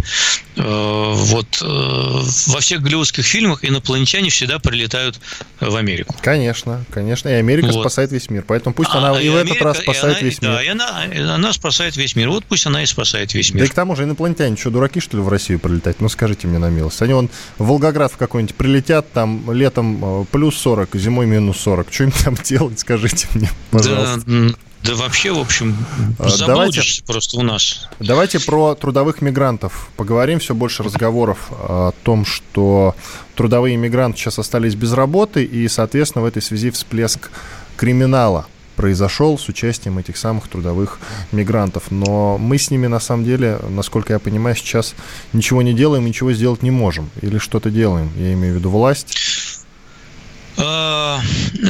[0.56, 5.20] Э, вот во всех голливудских фильмах инопланетяне всегда прилетают
[5.60, 6.14] в Америку.
[6.22, 7.28] Конечно, конечно.
[7.28, 7.80] И Америка вот.
[7.80, 8.44] спасает весь мир.
[8.46, 10.50] Поэтому пусть а, она и, и в Америка, этот раз спасает она, весь мир.
[10.50, 12.30] Да, и она, она спасает весь мир.
[12.30, 13.62] Вот пусть она и спасает весь мир.
[13.62, 16.00] Да и к тому же инопланетяне что, дураки, что ли, в Россию прилетать?
[16.00, 17.00] Ну, скажите мне на милость.
[17.02, 17.28] Они вон
[17.58, 21.92] в Волгоград в какой-нибудь прилетят, там летом плюс 40, зимой минус 40.
[21.92, 24.22] Что им там делать, скажите мне, пожалуйста.
[24.26, 25.76] Да, да вообще, в общем,
[26.18, 27.88] а, заблудишься давайте, просто у нас.
[27.98, 30.38] Давайте про трудовых мигрантов поговорим.
[30.38, 32.94] Все больше разговоров о том, что
[33.36, 37.30] трудовые мигранты сейчас остались без работы, и, соответственно, в этой связи всплеск
[37.76, 38.46] криминала
[38.80, 40.98] произошел с участием этих самых трудовых
[41.32, 41.90] мигрантов.
[41.90, 44.94] Но мы с ними, на самом деле, насколько я понимаю, сейчас
[45.34, 47.10] ничего не делаем, ничего сделать не можем.
[47.20, 49.14] Или что-то делаем, я имею в виду власть.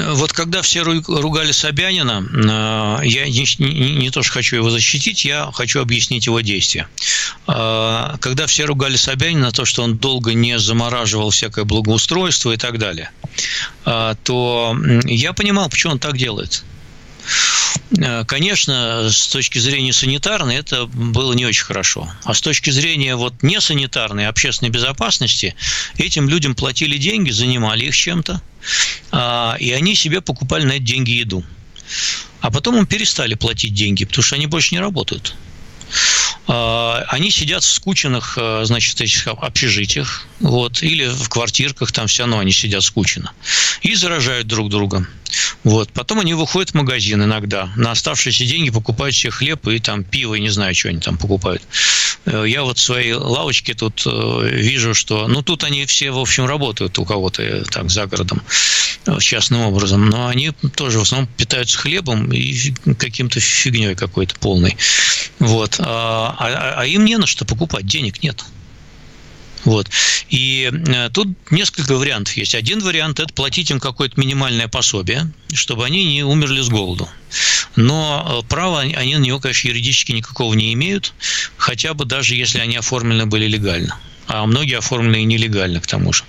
[0.08, 5.24] Вот когда все ругали Собянина, а, я не, не, не то, что хочу его защитить,
[5.24, 6.88] я хочу объяснить его действия.
[7.46, 12.78] А, когда все ругали Собянина, то, что он долго не замораживал всякое благоустройство и так
[12.78, 13.10] далее,
[13.84, 16.64] то я понимал, почему он так делает.
[17.98, 22.10] Э, конечно, с точки зрения санитарной это было не очень хорошо.
[22.24, 25.54] А с точки зрения вот не санитарной, а общественной безопасности,
[25.96, 28.40] этим людям платили деньги, занимали их чем-то,
[29.10, 31.44] а, и они себе покупали на эти деньги еду.
[32.40, 35.34] А потом им перестали платить деньги, потому что они больше не работают.
[36.46, 42.22] А, они сидят в скученных, э, значит, этих общежитиях, вот, или в квартирках, там все
[42.22, 43.32] равно они сидят скучно,
[43.82, 45.06] и заражают друг друга.
[45.64, 45.90] Вот.
[45.92, 50.34] Потом они выходят в магазин иногда, на оставшиеся деньги покупают себе хлеб и там пиво,
[50.34, 51.62] и не знаю, что они там покупают.
[52.26, 56.18] Э, я вот в своей лавочке тут э, вижу, что, ну, тут они все, в
[56.18, 58.42] общем, работают у кого-то так за городом
[59.18, 64.76] частным образом, но они тоже в основном питаются хлебом и каким-то фигней какой-то полной.
[65.38, 65.76] Вот.
[65.78, 68.44] А, а, а им не на что покупать, денег нет.
[69.64, 69.88] Вот.
[70.30, 72.54] И э, тут несколько вариантов есть.
[72.54, 77.08] Один вариант– это платить им какое-то минимальное пособие, чтобы они не умерли с голоду.
[77.76, 81.12] Но э, права они на него, конечно, юридически никакого не имеют,
[81.56, 83.98] хотя бы даже если они оформлены были легально.
[84.26, 86.24] А многие оформлены нелегально, к тому же.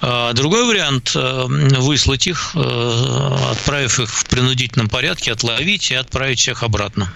[0.00, 1.44] А другой вариант э,–
[1.78, 7.12] выслать их, отправив их в принудительном порядке, отловить и отправить всех обратно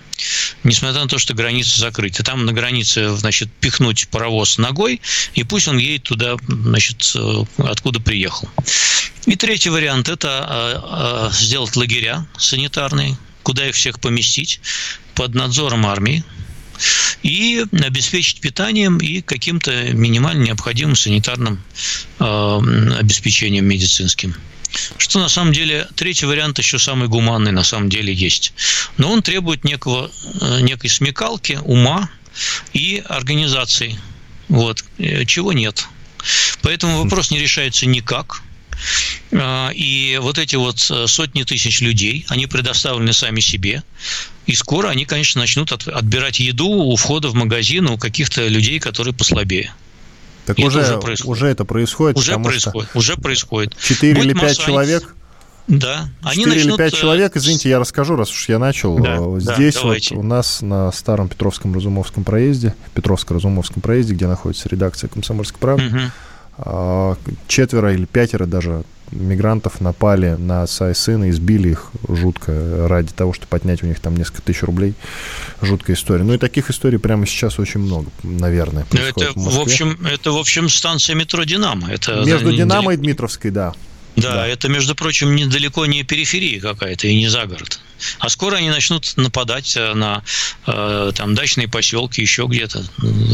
[0.65, 2.23] несмотря на то, что границы закрыты.
[2.23, 5.01] Там на границе, значит, пихнуть паровоз ногой,
[5.35, 8.49] и пусть он едет туда, значит, э, откуда приехал.
[9.27, 14.61] И третий вариант– это э, э, сделать лагеря санитарные, куда их всех поместить,
[15.15, 16.25] под надзором армии,
[17.23, 21.63] и обеспечить питанием и каким-то минимально необходимым санитарным
[22.19, 24.35] обеспечением медицинским.
[24.97, 28.55] Что на самом деле третий вариант еще самый гуманный на самом деле есть.
[28.97, 32.09] Но он требует некого, э, некой смекалки, ума
[32.73, 33.99] и организации.
[34.49, 34.85] Вот.
[34.99, 35.87] Э, чего нет.
[36.63, 38.43] Поэтому вопрос не решается никак.
[39.33, 43.83] А, и вот эти вот э, сотни тысяч людей, они предоставлены сами себе.
[44.47, 49.15] И скоро они, конечно, начнут отбирать еду у входа в магазин у каких-то людей, которые
[49.15, 49.73] послабее.
[50.47, 51.31] Так уже, уже, происходит.
[51.31, 52.19] уже это происходит.
[52.19, 53.77] Уже происходит, уже происходит.
[53.81, 55.15] 4 Будет или 5 человек.
[55.69, 56.81] Да, они 4 начнут...
[56.81, 58.99] или 5 э, человек, извините, я расскажу, раз уж я начал.
[58.99, 64.69] Да, Здесь да, вот у нас на старом Петровском Разумовском проезде, Петровско-Разумовском проезде, где находится
[64.69, 66.01] редакция «Комсомольской правды», угу.
[67.49, 73.33] Четверо или пятеро даже мигрантов напали на отца и сына, избили их жутко ради того,
[73.33, 74.95] чтобы поднять у них там несколько тысяч рублей.
[75.61, 76.25] Жуткая история.
[76.25, 78.87] Ну и таких историй прямо сейчас очень много, наверное.
[78.91, 81.91] Ну, это, в, в общем, это, в общем, станция метро «Динамо».
[81.91, 83.75] Это Между «Динамо» и Дмитровской, да.
[84.17, 87.81] Да, да, это, между прочим, недалеко не периферия какая-то и не за город.
[88.19, 90.23] А скоро они начнут нападать э, на
[90.67, 92.85] э, там, дачные поселки, еще где-то.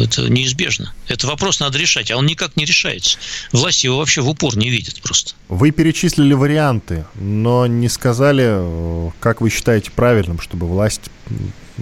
[0.00, 0.94] Это неизбежно.
[1.08, 3.18] Это вопрос надо решать, а он никак не решается.
[3.50, 5.34] Власти его вообще в упор не видят просто.
[5.48, 11.02] Вы перечислили варианты, но не сказали, э, как вы считаете правильным, чтобы власть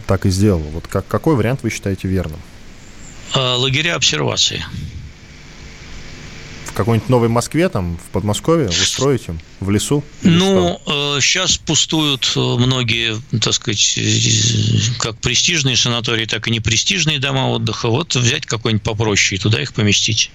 [0.06, 0.68] так и сделала.
[0.70, 2.40] Вот как, какой вариант вы считаете верным?
[3.34, 4.64] Лагеря обсервации
[6.76, 9.34] какой-нибудь Новой Москве, там, в Подмосковье устроите?
[9.60, 10.04] В лесу?
[10.22, 17.18] Ну, э, сейчас пустуют э, многие, так сказать, э, как престижные санатории, так и непрестижные
[17.18, 17.88] дома отдыха.
[17.88, 20.30] Вот взять какой-нибудь попроще и туда их поместить.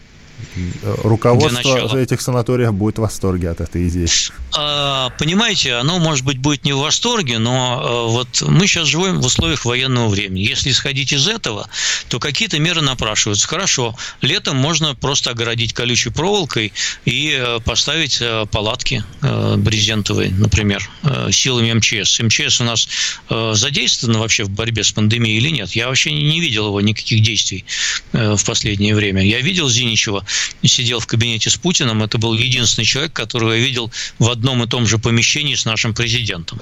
[1.03, 4.07] Руководство этих санаториев будет в восторге от этой идеи.
[4.53, 9.21] А, понимаете, оно, может быть, будет не в восторге, но а, вот мы сейчас живем
[9.21, 10.41] в условиях военного времени.
[10.41, 11.69] Если исходить из этого,
[12.09, 13.47] то какие-то меры напрашиваются.
[13.47, 16.73] Хорошо, летом можно просто огородить колючей проволокой
[17.05, 20.89] и э, поставить э, палатки э, брезентовые, например,
[21.31, 22.19] силами МЧС.
[22.19, 22.87] МЧС у нас
[23.29, 25.71] задействовано вообще в борьбе с пандемией или нет?
[25.71, 27.65] Я вообще не видел его никаких действий
[28.11, 29.23] в последнее время.
[29.23, 30.25] Я видел Зиничева,
[30.63, 32.03] сидел в кабинете с Путиным.
[32.03, 35.93] Это был единственный человек, которого я видел в одном и том же помещении с нашим
[35.93, 36.61] президентом.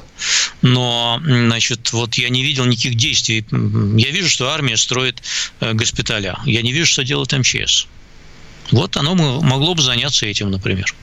[0.62, 3.46] Но, значит, вот я не видел никаких действий.
[3.52, 5.22] Я вижу, что армия строит
[5.60, 6.38] э, госпиталя.
[6.46, 7.88] Я не вижу, что делает МЧС.
[8.72, 10.94] Вот оно могло бы заняться этим, например.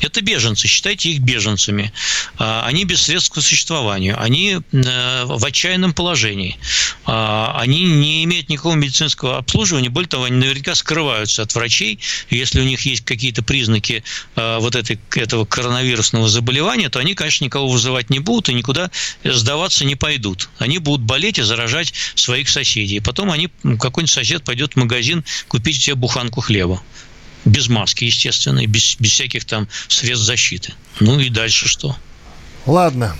[0.00, 1.92] Это беженцы, считайте их беженцами.
[2.36, 6.56] А, они без средств к существованию, они э, в отчаянном положении,
[7.04, 11.98] а, они не имеют никакого медицинского обслуживания, более того, они наверняка скрываются от врачей,
[12.30, 14.04] если у них есть какие-то признаки
[14.36, 18.90] э, вот этой, этого коронавирусного заболевания, то они, конечно, никого вызывать не будут и никуда
[19.24, 20.48] сдаваться не пойдут.
[20.58, 23.00] Они будут болеть и заражать своих соседей.
[23.00, 26.82] Потом они, какой-нибудь сосед пойдет в магазин купить себе буханку хлеба
[27.48, 30.74] без маски, естественно, и без, без всяких там средств защиты.
[31.00, 31.96] Ну и дальше что?
[32.66, 33.14] Ладно.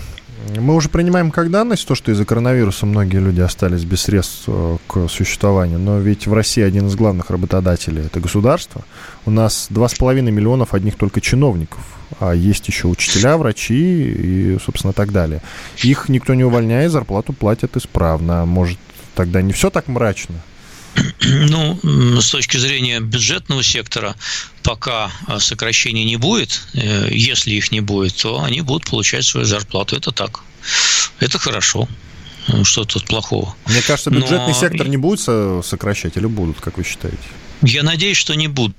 [0.57, 4.77] Мы уже принимаем как данность то, что из-за коронавируса многие люди остались без средств э,
[4.87, 5.79] к существованию.
[5.79, 8.83] Но ведь в России один из главных работодателей– это государство.
[9.25, 11.83] У нас 2,5 миллионов одних только чиновников.
[12.19, 15.41] а есть еще учителя, врачи и, собственно, так далее.
[15.83, 18.45] Их никто не увольняет, зарплату платят исправно.
[18.45, 18.79] Может,
[19.15, 20.35] тогда не все так мрачно?
[21.21, 21.79] Ну,
[22.21, 24.15] с точки зрения бюджетного сектора,
[24.63, 29.45] пока а, сокращений не будет, э, если их не будет, то они будут получать свою
[29.45, 29.95] зарплату.
[29.95, 30.41] Это так.
[31.19, 31.87] Это хорошо.
[32.47, 33.55] Ну, что тут плохого?
[33.67, 34.59] Мне кажется, бюджетный Но...
[34.59, 35.19] сектор не будет
[35.65, 37.17] сокращать или будут, как вы считаете?
[37.61, 38.75] Я надеюсь, что не будут.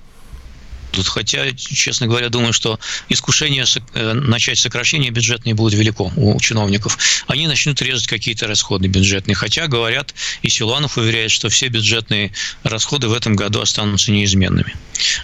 [0.93, 2.78] Тут, хотя, честно говоря, думаю, что
[3.09, 3.64] искушение
[3.95, 6.99] э, начать сокращение бюджетное будет велико у чиновников.
[7.26, 9.34] Они начнут резать какие-то расходы бюджетные.
[9.34, 12.32] Хотя, говорят, и Силанов уверяет, что все бюджетные
[12.62, 14.74] расходы в этом году останутся неизменными.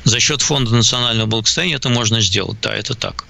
[0.04, 3.24] За счет Фонда национального благосостояния это можно сделать, да, это так.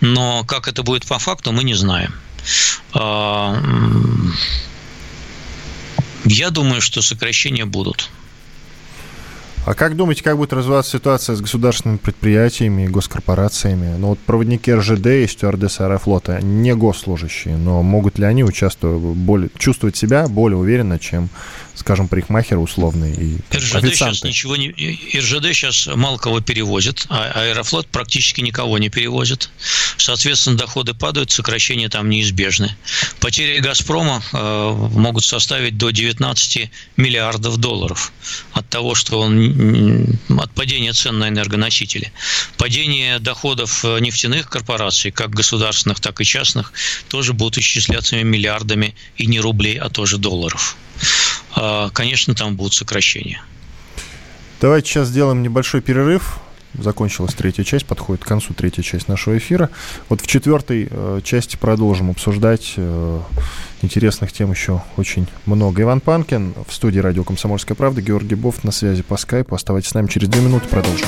[0.00, 2.14] Но как это будет по факту, мы не знаем.
[2.92, 3.60] А,
[6.24, 8.08] я думаю, что сокращения будут.
[9.66, 13.96] А как думаете, как будет развиваться ситуация с государственными предприятиями и госкорпорациями?
[13.96, 19.48] Ну вот проводники РЖД и стюардессы Аэрофлота не госслужащие, но могут ли они участвовать, более,
[19.56, 21.30] чувствовать себя более уверенно, чем
[21.74, 23.96] скажем, парикмахеры условные и там, РЖД официанты.
[23.96, 24.70] сейчас ничего не...
[25.16, 29.50] РЖД сейчас мало кого перевозит, а Аэрофлот практически никого не перевозит.
[29.96, 32.76] Соответственно, доходы падают, сокращения там неизбежны.
[33.20, 38.12] Потери «Газпрома» э, могут составить до 19 миллиардов долларов
[38.52, 40.18] от того, что он...
[40.38, 42.12] от падения цен на энергоносители.
[42.56, 46.72] Падение доходов э, нефтяных корпораций, как государственных, так и частных,
[47.08, 50.76] тоже будут исчисляться миллиардами и не рублей, а тоже долларов.
[51.54, 53.42] А, конечно, там будут сокращения.
[54.60, 56.38] Давайте сейчас сделаем небольшой перерыв.
[56.76, 59.70] Закончилась третья часть, подходит к концу третья часть нашего эфира.
[60.08, 63.20] Вот в четвертой э, части продолжим обсуждать э,
[63.82, 65.82] интересных тем еще очень много.
[65.82, 69.54] Иван Панкин в студии радио «Комсомольская правда», Георгий Бов на связи по скайпу.
[69.54, 71.06] Оставайтесь с нами через две минуты, продолжим.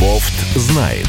[0.00, 1.08] Бофт знает.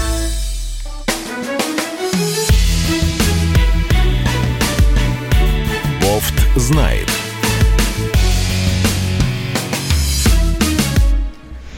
[6.21, 7.09] Бофт знает.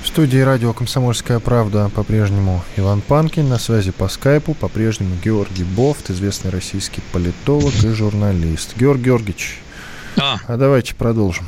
[0.02, 3.48] В студии радио «Комсомольская правда» по-прежнему Иван Панкин.
[3.48, 8.76] На связи по скайпу по-прежнему Георгий Бофт, известный российский политолог и журналист.
[8.78, 9.62] Георгий Георгиевич,
[10.18, 10.38] а.
[10.46, 11.48] а давайте продолжим.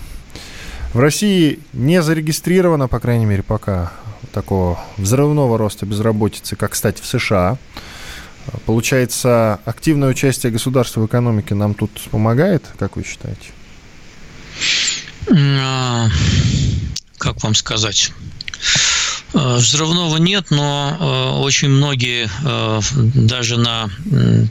[0.94, 3.92] В России не зарегистрировано, по крайней мере, пока
[4.32, 7.58] такого взрывного роста безработицы, как, кстати, в США.
[8.66, 13.52] Получается, активное участие государства в экономике нам тут помогает, как вы считаете?
[15.32, 16.08] А,
[17.18, 18.12] как вам сказать?
[19.34, 22.30] А, взрывного нет, но а, очень многие
[23.16, 23.90] даже на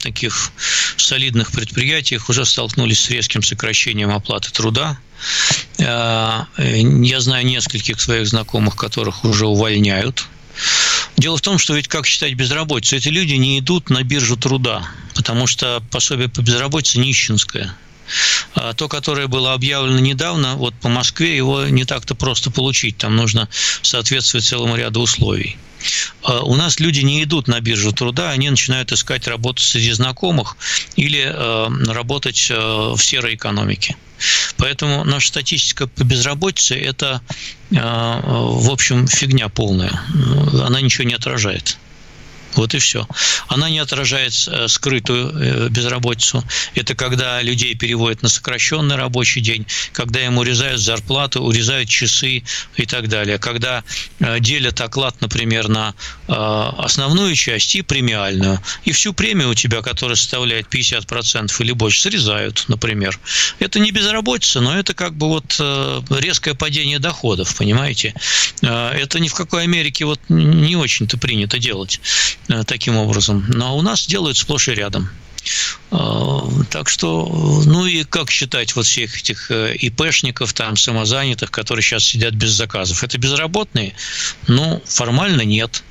[0.02, 0.50] таких
[0.96, 4.98] солидных предприятиях уже столкнулись с резким сокращением оплаты труда.
[5.78, 6.46] Я
[7.20, 10.26] знаю нескольких своих знакомых, которых уже увольняют
[11.16, 12.96] Дело в том, что ведь как считать безработицу?
[12.96, 17.74] Эти люди не идут на биржу труда, потому что пособие по безработице нищенское.
[18.54, 22.98] А то, которое было объявлено недавно, вот по Москве его не так-то просто получить.
[22.98, 23.48] Там нужно
[23.82, 25.56] соответствовать целому ряду условий.
[26.22, 30.56] А у нас люди не идут на биржу труда, они начинают искать работу среди знакомых
[30.96, 33.96] или э, работать в серой экономике.
[34.56, 37.20] Поэтому наша статистика по безработице– это,
[37.70, 40.00] в общем, фигня полная.
[40.62, 41.76] Она ничего не отражает.
[42.56, 43.06] Вот и все.
[43.48, 46.44] Она не отражает э, скрытую э, безработицу.
[46.74, 52.44] Это когда людей переводят на сокращенный рабочий день, когда им урезают зарплату, урезают часы
[52.76, 53.38] и так далее.
[53.38, 53.82] Когда
[54.20, 55.94] э, делят оклад, например, на
[56.26, 58.60] основную часть и премиальную.
[58.84, 63.18] И всю премию у тебя, которая составляет 50% или больше, срезают, например.
[63.58, 65.60] Это не безработица, но это как бы вот
[66.10, 68.14] резкое падение доходов, понимаете?
[68.62, 72.00] Это ни в какой Америке вот не очень-то принято делать.
[72.48, 73.44] Э, таким образом.
[73.48, 75.08] Но у нас делают сплошь и рядом.
[75.90, 76.40] Э,
[76.70, 82.04] так что, ну и как считать вот всех этих э, ИПшников, там, самозанятых, которые сейчас
[82.04, 83.04] сидят без заказов?
[83.04, 83.94] Это безработные?
[84.48, 85.82] Ну, формально нет.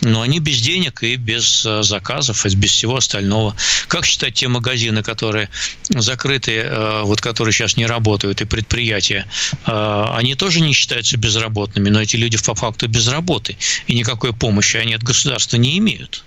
[0.00, 3.54] Но они без денег и без заказов, и без всего остального.
[3.88, 5.50] Как считать те магазины, которые
[5.88, 6.70] закрыты,
[7.02, 9.26] вот которые сейчас не работают, и предприятия?
[9.64, 13.56] Они тоже не считаются безработными, но эти люди по факту без работы,
[13.86, 16.24] и никакой помощи они от государства не имеют.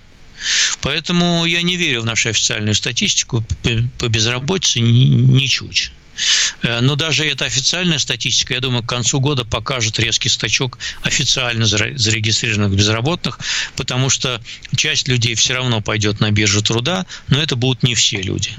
[0.80, 3.44] Поэтому я не верю в нашу официальную статистику
[3.98, 5.92] по безработице ничуть.
[6.62, 11.66] Э, но даже эта официальная статистика, я думаю, к концу года покажет резкий скачок официально
[11.66, 13.38] зарегистрированных безработных,
[13.76, 14.40] потому что
[14.76, 18.50] часть людей все равно пойдет на биржу труда, но это будут не все люди.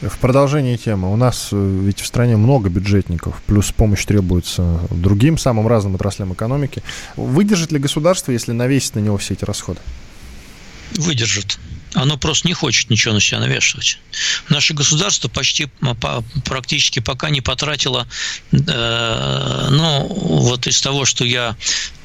[0.00, 1.12] В продолжении темы.
[1.12, 6.32] У нас э, ведь в стране много бюджетников, плюс помощь требуется другим самым разным отраслям
[6.32, 6.82] экономики.
[7.16, 9.80] Выдержит ли государство, если навесить на него все эти расходы?
[10.96, 11.58] Выдержит
[11.94, 13.98] оно просто не хочет ничего на себя навешивать.
[14.48, 15.68] Наше государство почти
[16.44, 18.06] практически пока не потратило,
[18.50, 21.56] э, ну, вот из того, что я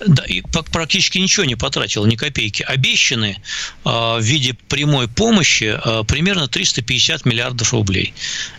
[0.05, 0.23] да,
[0.71, 2.63] практически ничего не потратило, ни копейки.
[2.63, 8.13] Обещаны э, в виде прямой помощи э, примерно 350 миллиардов рублей.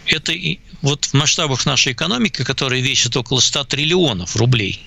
[0.07, 0.33] Это
[0.81, 4.87] вот в масштабах нашей экономики, которая весит около 100 триллионов рублей,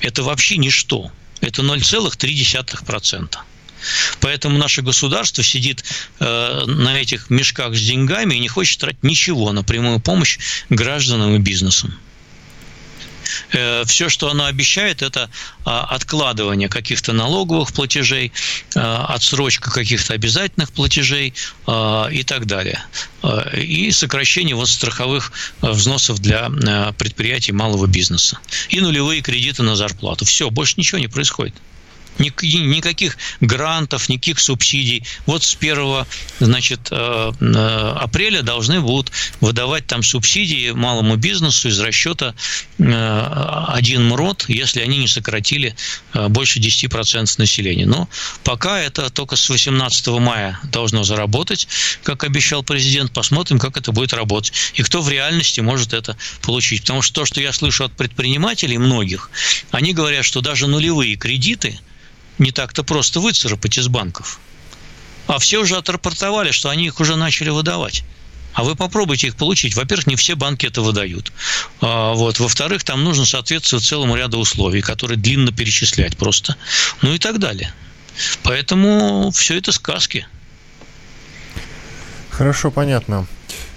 [0.00, 1.12] это вообще ничто.
[1.40, 3.38] Это 0,3%.
[4.20, 5.84] Поэтому наше государство сидит
[6.20, 11.34] э, на этих мешках с деньгами и не хочет тратить ничего на прямую помощь гражданам
[11.34, 11.94] и бизнесам
[13.52, 15.30] э, все, что оно обещает, это
[15.64, 18.32] а, откладывание каких-то налоговых платежей,
[18.74, 21.34] а, отсрочка каких-то обязательных платежей
[21.66, 22.82] а, и так далее.
[23.54, 26.48] И сокращение вот страховых взносов для
[26.96, 28.38] предприятий малого бизнеса.
[28.68, 30.24] И нулевые кредиты на зарплату.
[30.24, 31.54] Все, больше ничего не происходит
[32.18, 35.04] никаких грантов, никаких субсидий.
[35.26, 36.06] Вот с 1
[36.40, 42.34] значит, э, э, апреля должны будут выдавать там субсидии малому бизнесу из расчета
[42.78, 45.74] э, один МРОД, если они не сократили
[46.14, 47.86] больше 10% населения.
[47.86, 48.08] Но
[48.44, 51.68] пока это только с 18 мая должно заработать,
[52.02, 53.12] как обещал президент.
[53.12, 54.52] Посмотрим, как это будет работать.
[54.74, 56.82] И кто в реальности может это получить.
[56.82, 59.30] Потому что то, что я слышу от предпринимателей многих,
[59.70, 61.78] они говорят, что даже нулевые кредиты–
[62.38, 64.40] не так-то просто выцарапать из банков.
[65.26, 68.04] А все уже отрапортовали, что они их уже начали выдавать.
[68.54, 69.76] А вы попробуйте их получить.
[69.76, 71.32] Во-первых, не все банки это выдают.
[71.80, 72.40] А, вот.
[72.40, 76.56] Во-вторых, там нужно соответствовать целому ряду условий, которые длинно перечислять просто.
[77.02, 77.72] Ну и так далее.
[78.42, 80.26] Поэтому все это сказки.
[82.30, 83.26] Хорошо, понятно.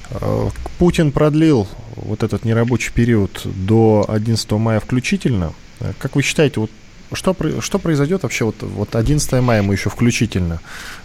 [0.09, 0.49] А,
[0.79, 5.53] Путин продлил вот этот нерабочий период до 11 мая включительно.
[5.99, 6.71] Как вы считаете, вот
[7.13, 10.59] что, что произойдет вообще вот, вот 11 мая мы еще включительно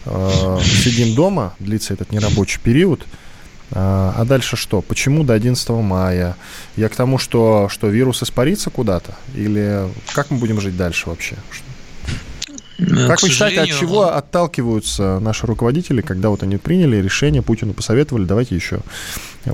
[0.05, 4.83] э, сидим дома, длится этот нерабочий период, э, а дальше что?
[4.83, 6.37] Почему до 11 мая?
[6.77, 9.17] Я к тому, что, что вирус испарится куда-то?
[9.35, 11.37] Или как мы будем жить дальше вообще?
[12.79, 17.73] Э, как вы считаете, от чего отталкиваются наши руководители, когда вот они приняли решение, Путину
[17.73, 18.81] посоветовали, давайте еще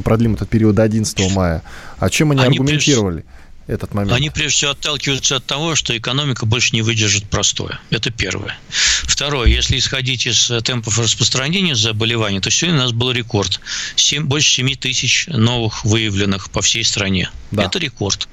[0.05, 1.63] продлим этот период до 11 мая.
[1.99, 3.25] А чем они, они аргументировали?
[3.25, 3.42] Прежде
[3.73, 4.13] этот момент?
[4.13, 7.81] Они прежде всего отталкиваются от того, что экономика больше не выдержит простое.
[7.91, 8.59] Это первое.
[8.69, 13.61] Второе, если исходить из темпов распространения заболеваний, то сегодня у нас был рекорд.
[13.97, 17.31] 7, больше 7 тысяч новых выявленных по всей стране.
[17.51, 17.65] Да.
[17.65, 18.29] Это рекорд.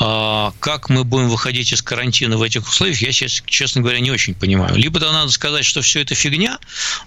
[0.00, 4.10] А как мы будем выходить из карантина в этих условиях, я сейчас, честно говоря, не
[4.10, 4.76] очень понимаю.
[4.76, 6.58] Либо да, надо сказать, что все это фигня,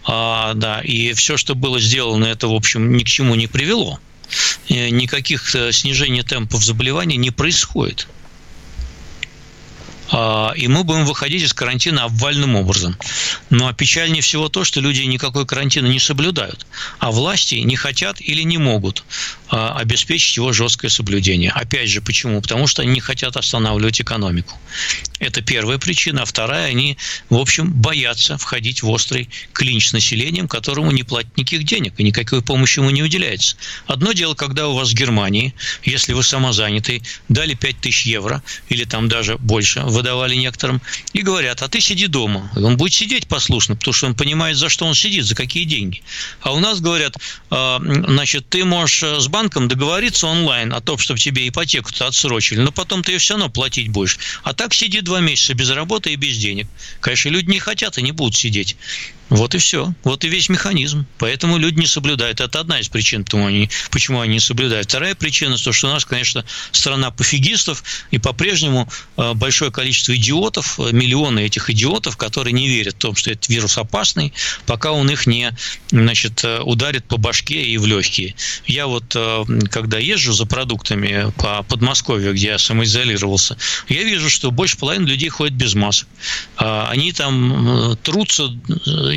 [0.04, 4.00] а, да, и все, что было сделано, это, в общем, ни к чему не привело.
[4.70, 8.08] Э, никаких э, снижений темпов заболевания не происходит.
[10.12, 12.98] А, и мы будем выходить из карантина обвальным образом.
[13.50, 16.66] Но печальнее всего то, что люди никакой карантина не соблюдают,
[17.00, 19.04] а власти не хотят или не могут
[19.50, 21.52] а, обеспечить его жесткое соблюдение.
[21.52, 22.42] Опять же, почему?
[22.42, 24.60] Потому что они не хотят останавливать экономику.
[25.20, 26.24] Это первая причина.
[26.24, 26.98] А вторая, они,
[27.30, 32.04] в общем, боятся входить в острый клинч с населением, которому не платят никаких денег, и
[32.04, 33.56] никакой помощи ему не уделяется.
[33.88, 35.54] Одно дело, когда у вас в Германии,
[35.84, 40.82] если вы самозанятый, дали 5000 евро, или там даже больше, выдавали некоторым,
[41.14, 42.52] и говорят, а ты сиди дома.
[42.56, 46.02] Он будет сидеть послушно, потому что он понимает, за что он сидит, за какие деньги.
[46.42, 47.16] А у нас говорят,
[47.50, 52.72] «А, значит, ты можешь с банком договориться онлайн о том, чтобы тебе ипотеку-то отсрочили, но
[52.72, 54.20] потом ты ее все равно платить будешь.
[54.44, 56.68] А так сиди два месяца без работы и без денег.
[57.00, 58.76] Конечно, люди не хотят и не будут сидеть.
[59.32, 59.94] Вот и все.
[60.04, 61.06] Вот и весь механизм.
[61.18, 62.42] Поэтому люди не соблюдают.
[62.42, 64.90] Это одна из причин, почему они, почему они не соблюдают.
[64.90, 70.78] Вторая причина, то, что у нас, конечно, страна пофигистов, и по-прежнему э, большое количество идиотов,
[70.82, 74.34] э, миллионы этих идиотов, которые не верят в том, что этот вирус опасный,
[74.66, 75.56] пока он их не
[75.92, 78.36] значит, э, ударит по башке и в легкие.
[78.66, 79.16] Я вот,
[79.70, 83.56] когда езжу за продуктами по Подмосковью, где я самоизолировался,
[83.88, 86.10] я вижу, что больше половины людей ходят без масок.
[86.58, 88.50] А они там трутся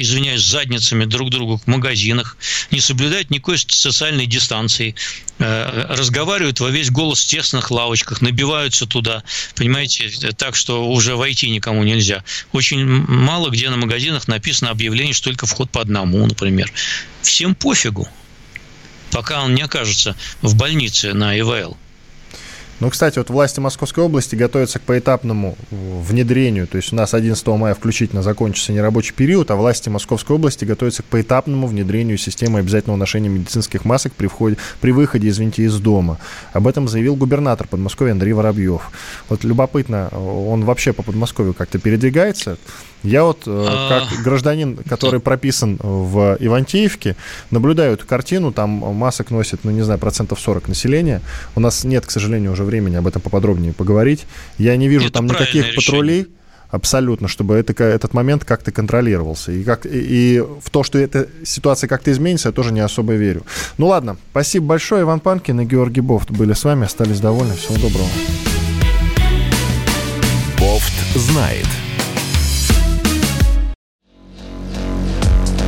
[0.05, 2.36] извиняюсь, задницами друг другу в магазинах,
[2.70, 4.94] не соблюдают никакой социальной дистанции,
[5.38, 9.24] э, разговаривают во весь голос в тесных лавочках, набиваются туда,
[9.57, 12.22] понимаете, так что уже войти никому нельзя.
[12.52, 16.72] Очень мало где на магазинах написано объявление, что только вход по одному, например.
[17.22, 18.09] Всем пофигу,
[19.11, 21.76] пока он не окажется в больнице на ИВЛ.
[22.80, 26.66] Ну, кстати, вот власти Московской области готовятся к поэтапному внедрению.
[26.66, 31.02] То есть у нас 11 мая включительно закончится нерабочий период, а власти Московской области готовятся
[31.02, 36.18] к поэтапному внедрению системы обязательного ношения медицинских масок при, входе, при выходе, извините, из дома.
[36.52, 38.90] Об этом заявил губернатор Подмосковья Андрей Воробьев.
[39.28, 42.58] Вот любопытно, он вообще по Подмосковью как-то передвигается?
[43.04, 44.22] Я вот, э, как а.
[44.22, 47.16] гражданин, который прописан в Ивантеевке,
[47.50, 51.20] наблюдаю эту картину, там масок носит, ну, не знаю, процентов 40 населения.
[51.54, 54.26] У нас нет, к сожалению, уже времени об этом поподробнее поговорить.
[54.58, 55.74] Я не вижу это там никаких решение.
[55.74, 56.26] патрулей
[56.74, 59.52] абсолютно, чтобы это, этот момент как-то контролировался.
[59.52, 63.14] И, как, и, и в то, что эта ситуация как-то изменится, я тоже не особо
[63.14, 63.44] верю.
[63.78, 65.02] Ну ладно, спасибо большое.
[65.02, 67.54] Иван Панкин и Георгий Бофт были с вами, остались довольны.
[67.54, 68.08] Всего доброго.
[70.58, 71.66] Бофт знает.